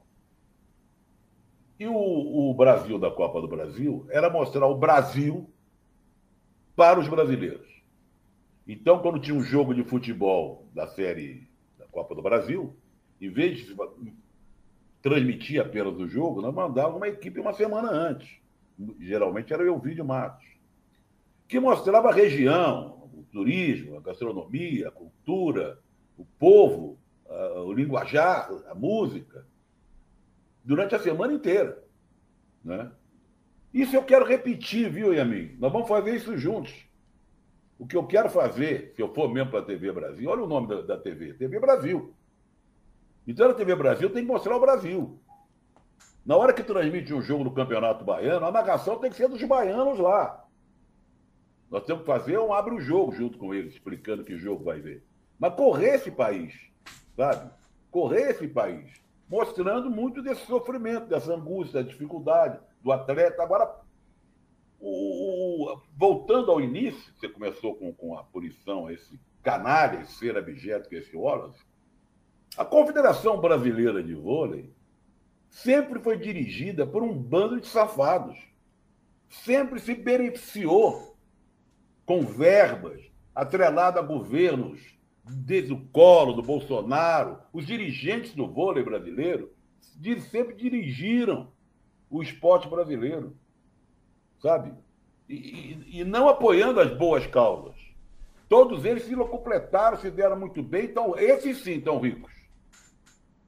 [1.79, 5.49] E o, o Brasil da Copa do Brasil era mostrar o Brasil
[6.75, 7.67] para os brasileiros.
[8.67, 11.47] Então, quando tinha um jogo de futebol da série
[11.77, 12.75] da Copa do Brasil,
[13.19, 13.75] em vez de
[15.01, 18.29] transmitir apenas o jogo, nós mandávamos uma equipe uma semana antes.
[18.99, 20.56] Geralmente era o Vídeo Matos
[21.47, 25.79] que mostrava a região, o turismo, a gastronomia, a cultura,
[26.17, 26.99] o povo,
[27.65, 29.45] o linguajar, a música,
[30.63, 31.83] durante a semana inteira.
[32.63, 32.91] Né?
[33.73, 35.55] Isso eu quero repetir, viu, Yamin?
[35.59, 36.73] Nós vamos fazer isso juntos.
[37.79, 40.47] O que eu quero fazer, se eu for mesmo para a TV Brasil, olha o
[40.47, 42.13] nome da, da TV, TV Brasil.
[43.25, 45.19] Então, a TV Brasil tem que mostrar o Brasil.
[46.25, 49.43] Na hora que transmite um jogo no Campeonato Baiano, a narração tem que ser dos
[49.43, 50.46] baianos lá.
[51.69, 54.79] Nós temos que fazer um abre o jogo junto com eles, explicando que jogo vai
[54.79, 55.03] ver.
[55.37, 56.53] Mas correr esse país,
[57.15, 57.51] sabe?
[57.91, 58.89] Correr esse país,
[59.29, 63.43] mostrando muito desse sofrimento, dessa angústia, da dificuldade do atleta.
[63.43, 63.81] Agora,
[64.79, 70.37] o, o, voltando ao início, você começou com, com a punição, esse canalha, esse ser
[70.37, 71.61] abjeto que é esse Wallace,
[72.57, 74.73] a Confederação Brasileira de Vôlei
[75.49, 78.37] sempre foi dirigida por um bando de safados.
[79.29, 81.16] Sempre se beneficiou
[82.07, 83.01] com verbas,
[83.35, 84.79] atrelada a governos,
[85.25, 89.51] desde o Colo, do Bolsonaro, os dirigentes do vôlei brasileiro
[90.31, 91.51] sempre dirigiram
[92.09, 93.35] o esporte brasileiro,
[94.41, 94.73] sabe?
[95.27, 97.75] E, e, e não apoiando as boas causas.
[98.47, 102.31] Todos eles se completaram, se deram muito bem, então esses sim estão ricos.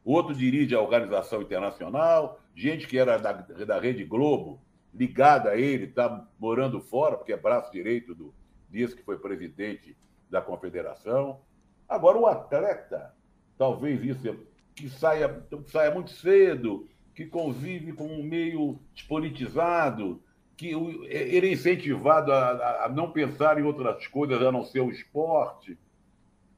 [0.03, 4.59] O outro dirige a organização internacional, gente que era da, da Rede Globo,
[4.93, 8.33] ligada a ele, está morando fora, porque é braço direito do,
[8.69, 9.95] disse que foi presidente
[10.29, 11.41] da confederação.
[11.87, 13.13] Agora, o atleta,
[13.57, 14.37] talvez isso
[14.75, 20.21] que saia, saia muito cedo, que convive com um meio despolitizado,
[20.55, 24.91] que ele é incentivado a, a não pensar em outras coisas a não ser o
[24.91, 25.77] esporte.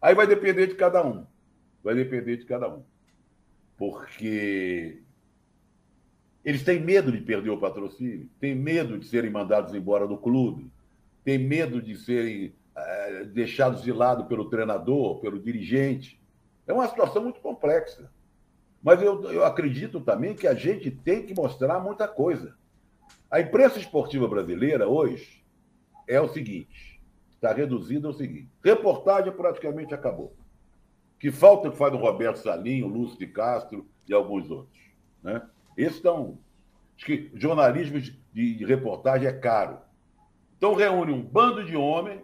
[0.02, 1.26] Aí vai depender de cada um.
[1.84, 2.84] Vai depender de cada um.
[3.78, 5.02] Porque
[6.44, 10.72] eles têm medo de perder o patrocínio, têm medo de serem mandados embora do clube
[11.24, 16.20] tem medo de serem é, deixados de lado pelo treinador, pelo dirigente.
[16.66, 18.10] É uma situação muito complexa.
[18.82, 22.56] Mas eu, eu acredito também que a gente tem que mostrar muita coisa.
[23.30, 25.44] A imprensa esportiva brasileira hoje
[26.08, 27.00] é o seguinte:
[27.32, 28.50] está reduzida ao seguinte.
[28.64, 30.34] Reportagem praticamente acabou.
[31.20, 34.82] Que falta que faz o Roberto Salim, o Lúcio de Castro e alguns outros.
[35.22, 35.42] Né?
[35.78, 36.40] Esses estão.
[36.98, 39.80] Acho que jornalismo de reportagem é caro.
[40.62, 42.22] Então reúne um bando de homens,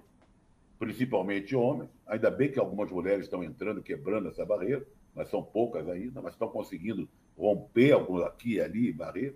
[0.77, 5.89] principalmente homens, Ainda bem que algumas mulheres estão entrando, quebrando essa barreira, mas são poucas
[5.89, 9.35] ainda, mas estão conseguindo romper alguns aqui e ali barreiras.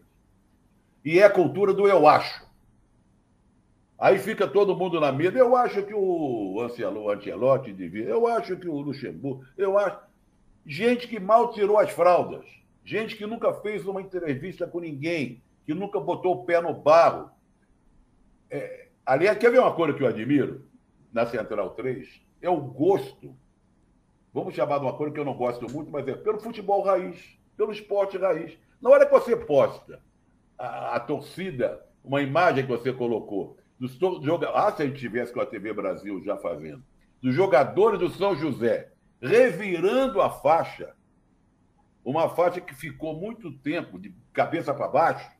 [1.03, 2.47] E é a cultura do eu acho.
[3.99, 5.37] Aí fica todo mundo na mesa.
[5.37, 8.05] Eu acho que o Ancelotti devia.
[8.05, 9.43] Eu acho que o Luxemburgo.
[9.57, 9.99] Eu acho.
[10.65, 12.45] Gente que mal tirou as fraldas.
[12.85, 15.41] Gente que nunca fez uma entrevista com ninguém.
[15.65, 17.31] Que nunca botou o pé no barro.
[18.49, 20.65] É, aliás, quer ver uma coisa que eu admiro
[21.11, 22.21] na Central 3?
[22.41, 23.35] É o gosto.
[24.33, 27.37] Vamos chamar de uma coisa que eu não gosto muito, mas é pelo futebol raiz,
[27.57, 28.57] pelo esporte raiz.
[28.81, 30.01] Na hora que você posta
[30.57, 34.55] a, a torcida, uma imagem que você colocou, dos jogadores.
[34.55, 36.83] Ah, se a gente tivesse com a TV Brasil já fazendo.
[37.21, 38.91] Dos jogadores do São José
[39.21, 40.95] revirando a faixa,
[42.03, 45.31] uma faixa que ficou muito tempo de cabeça para baixo,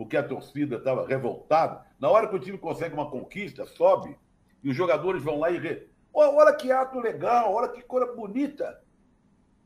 [0.00, 1.84] porque a torcida estava revoltada.
[1.98, 4.16] Na hora que o time consegue uma conquista, sobe,
[4.64, 5.58] e os jogadores vão lá e.
[5.58, 5.88] Re...
[6.10, 8.82] Olha que ato legal, olha que coisa bonita,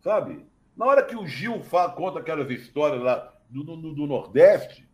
[0.03, 0.45] sabe?
[0.76, 4.89] Na hora que o Gil fala, conta aquelas histórias lá do, do, do Nordeste,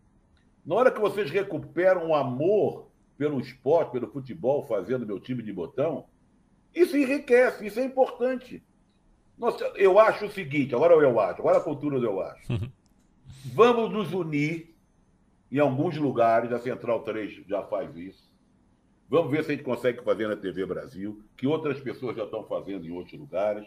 [0.65, 5.55] na hora que vocês recuperam o amor pelo esporte, pelo futebol, fazendo meu time de
[5.55, 6.05] botão,
[6.75, 8.63] isso enriquece, isso é importante.
[9.39, 12.71] Nossa, eu acho o seguinte, agora eu acho, agora a cultura do eu acho.
[13.55, 14.71] Vamos nos unir
[15.51, 18.31] em alguns lugares, a Central 3 já faz isso.
[19.09, 22.45] Vamos ver se a gente consegue fazer na TV Brasil, que outras pessoas já estão
[22.45, 23.67] fazendo em outros lugares,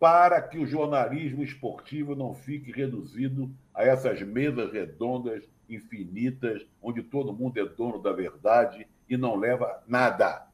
[0.00, 7.32] para que o jornalismo esportivo não fique reduzido a essas mesas redondas infinitas, onde todo
[7.32, 10.46] mundo é dono da verdade e não leva nada.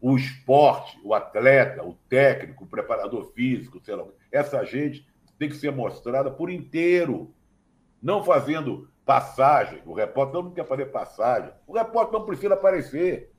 [0.00, 5.06] O esporte, o atleta, o técnico, o preparador físico, sei lá, essa gente
[5.38, 7.34] tem que ser mostrada por inteiro,
[8.02, 9.82] não fazendo passagem.
[9.84, 11.52] O repórter não quer fazer passagem.
[11.66, 13.32] O repórter não precisa aparecer.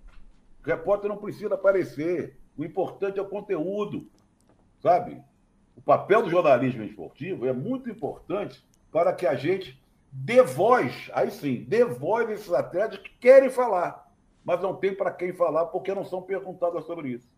[0.64, 2.38] O repórter não precisa aparecer.
[2.58, 4.08] O importante é o conteúdo,
[4.80, 5.22] sabe?
[5.76, 9.82] O papel do jornalismo esportivo é muito importante para que a gente
[10.12, 14.12] dê voz, aí sim, dê voz a esses atletas que querem falar,
[14.44, 17.31] mas não tem para quem falar porque não são perguntados sobre isso.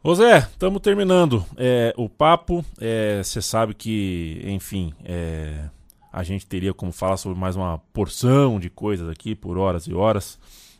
[0.00, 2.64] Ô Zé, estamos terminando é, o papo.
[2.78, 5.68] Você é, sabe que, enfim, é,
[6.12, 9.94] a gente teria como falar sobre mais uma porção de coisas aqui por horas e
[9.94, 10.38] horas.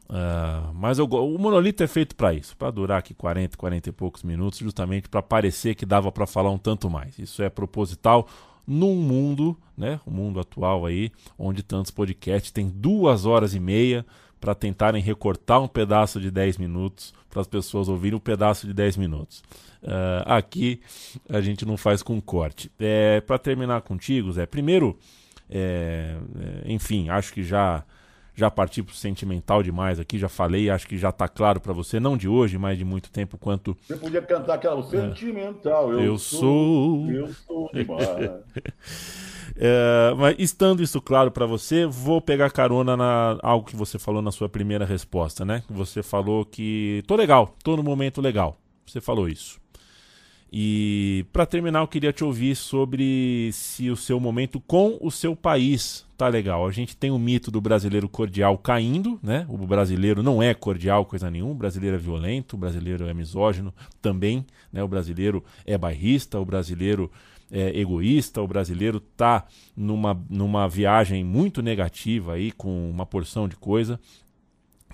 [0.08, 3.92] Uh, mas eu, o monolito é feito para isso, para durar aqui 40, 40 e
[3.92, 7.18] poucos minutos, justamente para parecer que dava para falar um tanto mais.
[7.18, 8.26] Isso é proposital
[8.66, 14.06] num mundo, né, o mundo atual aí, onde tantos podcasts têm duas horas e meia
[14.40, 18.72] para tentarem recortar um pedaço de 10 minutos para as pessoas ouvirem um pedaço de
[18.72, 19.42] 10 minutos.
[19.82, 20.80] Uh, aqui
[21.28, 22.70] a gente não faz com corte.
[22.78, 24.98] É, para terminar contigo, Zé, primeiro,
[25.50, 26.16] é,
[26.64, 27.84] é, enfim, acho que já
[28.38, 31.98] já parti pro sentimental demais aqui, já falei, acho que já tá claro para você,
[31.98, 33.76] não de hoje, mas de muito tempo, quanto...
[33.82, 36.40] Você podia cantar aquela, o sentimental, eu, eu sou...
[36.40, 37.10] sou...
[37.10, 38.30] Eu sou demais.
[39.56, 44.22] é, mas estando isso claro para você, vou pegar carona na algo que você falou
[44.22, 45.64] na sua primeira resposta, né?
[45.68, 48.56] Você falou que tô legal, tô no momento legal.
[48.86, 49.60] Você falou isso.
[50.50, 55.36] E para terminar, eu queria te ouvir sobre se o seu momento com o seu
[55.36, 56.66] país tá legal.
[56.66, 59.46] A gente tem o mito do brasileiro cordial caindo, né?
[59.48, 63.74] O brasileiro não é cordial coisa nenhuma, o brasileiro é violento, o brasileiro é misógino
[64.00, 64.82] também, né?
[64.82, 67.10] O brasileiro é bairrista, o brasileiro
[67.50, 69.46] é egoísta, o brasileiro tá
[69.76, 74.00] numa, numa viagem muito negativa aí com uma porção de coisa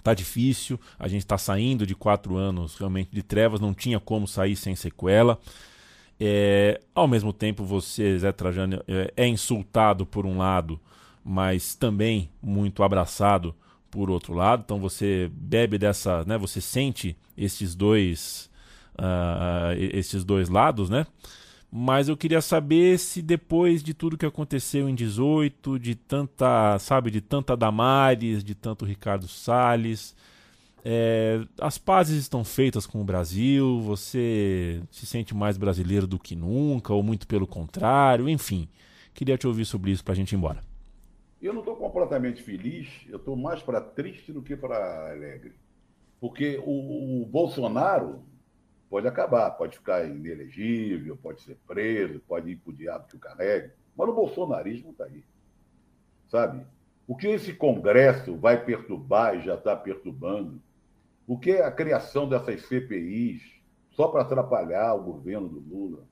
[0.04, 4.28] tá difícil, a gente está saindo de quatro anos realmente de trevas, não tinha como
[4.28, 5.40] sair sem sequela.
[6.20, 10.78] É, ao mesmo tempo, você, Zé Trajano, é, é insultado por um lado,
[11.24, 13.54] mas também muito abraçado
[13.90, 14.62] por outro lado.
[14.64, 16.36] Então você bebe dessa, né?
[16.36, 18.50] Você sente esses dois,
[18.98, 21.06] uh, esses dois lados, né?
[21.76, 27.10] Mas eu queria saber se depois de tudo que aconteceu em 18, de tanta, sabe,
[27.10, 30.14] de tanta Damares, de tanto Ricardo Salles,
[30.84, 36.36] é, as pazes estão feitas com o Brasil, você se sente mais brasileiro do que
[36.36, 38.68] nunca, ou muito pelo contrário, enfim.
[39.12, 40.60] Queria te ouvir sobre isso para a gente ir embora.
[41.42, 45.54] Eu não estou completamente feliz, eu estou mais para triste do que para alegre.
[46.20, 48.22] Porque o, o Bolsonaro,
[48.94, 53.18] pode acabar, pode ficar inelegível, pode ser preso, pode ir para o diabo que o
[53.18, 55.24] carregue, mas o bolsonarismo está aí.
[56.28, 56.64] Sabe?
[57.04, 60.62] O que esse Congresso vai perturbar e já está perturbando?
[61.26, 63.42] O que é a criação dessas CPIs
[63.90, 66.04] só para atrapalhar o governo do Lula?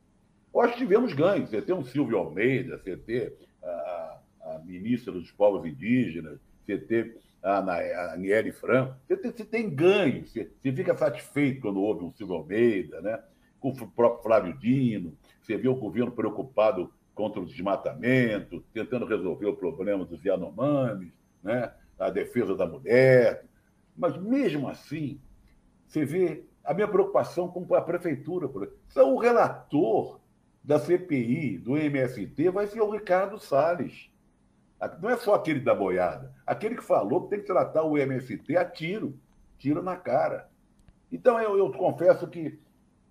[0.53, 1.51] Nós tivemos ganhos.
[1.51, 3.31] Você tem um Silvio Almeida, você tem
[3.63, 9.45] a, a ministra dos povos indígenas, você ter a, a Aniele Franco, você tem, você
[9.45, 13.19] tem ganho, você, você, fica satisfeito quando houve um Silvio Almeida, né?
[13.59, 19.47] com o próprio Flávio Dino, você vê o governo preocupado contra o desmatamento, tentando resolver
[19.47, 21.13] o problema dos Yanomamis,
[21.43, 21.73] né?
[21.99, 23.45] a defesa da mulher.
[23.97, 25.21] Mas, mesmo assim,
[25.87, 28.49] você vê a minha preocupação com a prefeitura.
[28.91, 30.21] Então, o relator
[30.63, 34.11] da CPI, do MST, vai ser o Ricardo Salles.
[35.01, 36.33] Não é só aquele da boiada.
[36.47, 39.19] Aquele que falou que tem que tratar o MST a tiro,
[39.59, 40.49] tiro na cara.
[41.11, 42.59] Então, eu, eu confesso que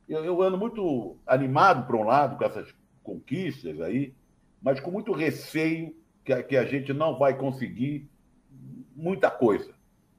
[0.10, 4.14] eu, eu ando muito animado, por um lado, com essas conquistas aí,
[4.62, 5.96] mas com muito receio
[6.26, 8.10] que a, que a gente não vai conseguir
[8.96, 9.74] muita coisa.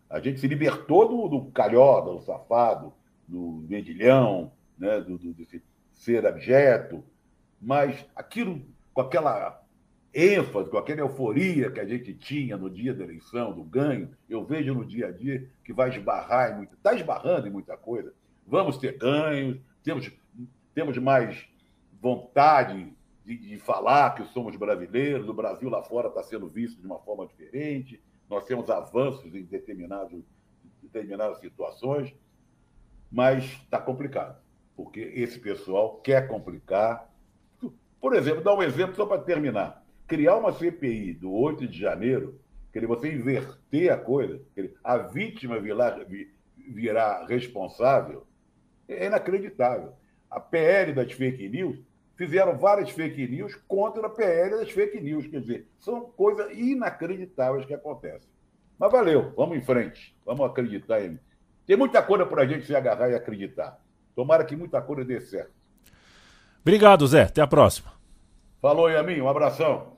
[0.08, 2.92] A gente se libertou do, do calhota, do safado,
[3.26, 7.04] do vendilhão, né, do, do, desse ser abjeto,
[7.60, 8.60] mas aquilo
[8.92, 9.61] com aquela
[10.14, 14.44] ênfase, com aquela euforia que a gente tinha no dia da eleição, do ganho, eu
[14.44, 16.64] vejo no dia a dia que vai esbarrar em.
[16.64, 18.12] Está esbarrando em muita coisa.
[18.46, 20.10] Vamos ter ganhos, temos,
[20.74, 21.46] temos mais
[22.00, 22.92] vontade
[23.24, 26.98] de, de falar que somos brasileiros, o Brasil lá fora está sendo visto de uma
[26.98, 30.22] forma diferente, nós temos avanços em determinados,
[30.82, 32.14] determinadas situações,
[33.10, 34.40] mas está complicado,
[34.74, 37.10] porque esse pessoal quer complicar.
[38.00, 39.81] Por exemplo, dar um exemplo só para terminar.
[40.12, 42.38] Criar uma CPI do 8 de janeiro,
[42.70, 44.42] que você inverter a coisa,
[44.84, 46.04] a vítima virá,
[46.68, 48.26] virá responsável,
[48.86, 49.94] é inacreditável.
[50.30, 51.78] A PL das fake news
[52.14, 55.26] fizeram várias fake news contra a PL das fake news.
[55.28, 58.28] Quer dizer, são coisas inacreditáveis que acontecem.
[58.78, 60.14] Mas valeu, vamos em frente.
[60.26, 61.18] Vamos acreditar em.
[61.66, 63.80] Tem muita coisa para a gente se agarrar e acreditar.
[64.14, 65.54] Tomara que muita coisa dê certo.
[66.60, 67.22] Obrigado, Zé.
[67.22, 67.90] Até a próxima.
[68.60, 69.22] Falou, Yamin.
[69.22, 69.91] Um abração.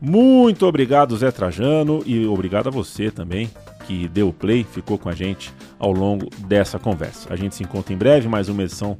[0.00, 3.50] Muito obrigado, Zé Trajano, e obrigado a você também
[3.86, 7.32] que deu play, ficou com a gente ao longo dessa conversa.
[7.32, 8.96] A gente se encontra em breve, mais uma edição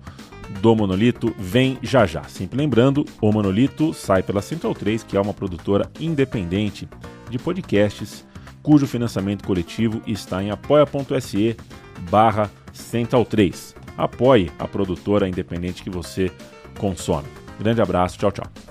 [0.61, 2.25] do Monolito vem já já.
[2.25, 6.89] Sempre lembrando, o Monolito sai pela Central 3, que é uma produtora independente
[7.31, 8.27] de podcasts,
[8.63, 11.57] cujo financiamento coletivo está em apoia.se
[12.11, 13.77] barra Central 3.
[13.97, 16.31] Apoie a produtora independente que você
[16.79, 17.29] consome.
[17.59, 18.70] Grande abraço, tchau, tchau.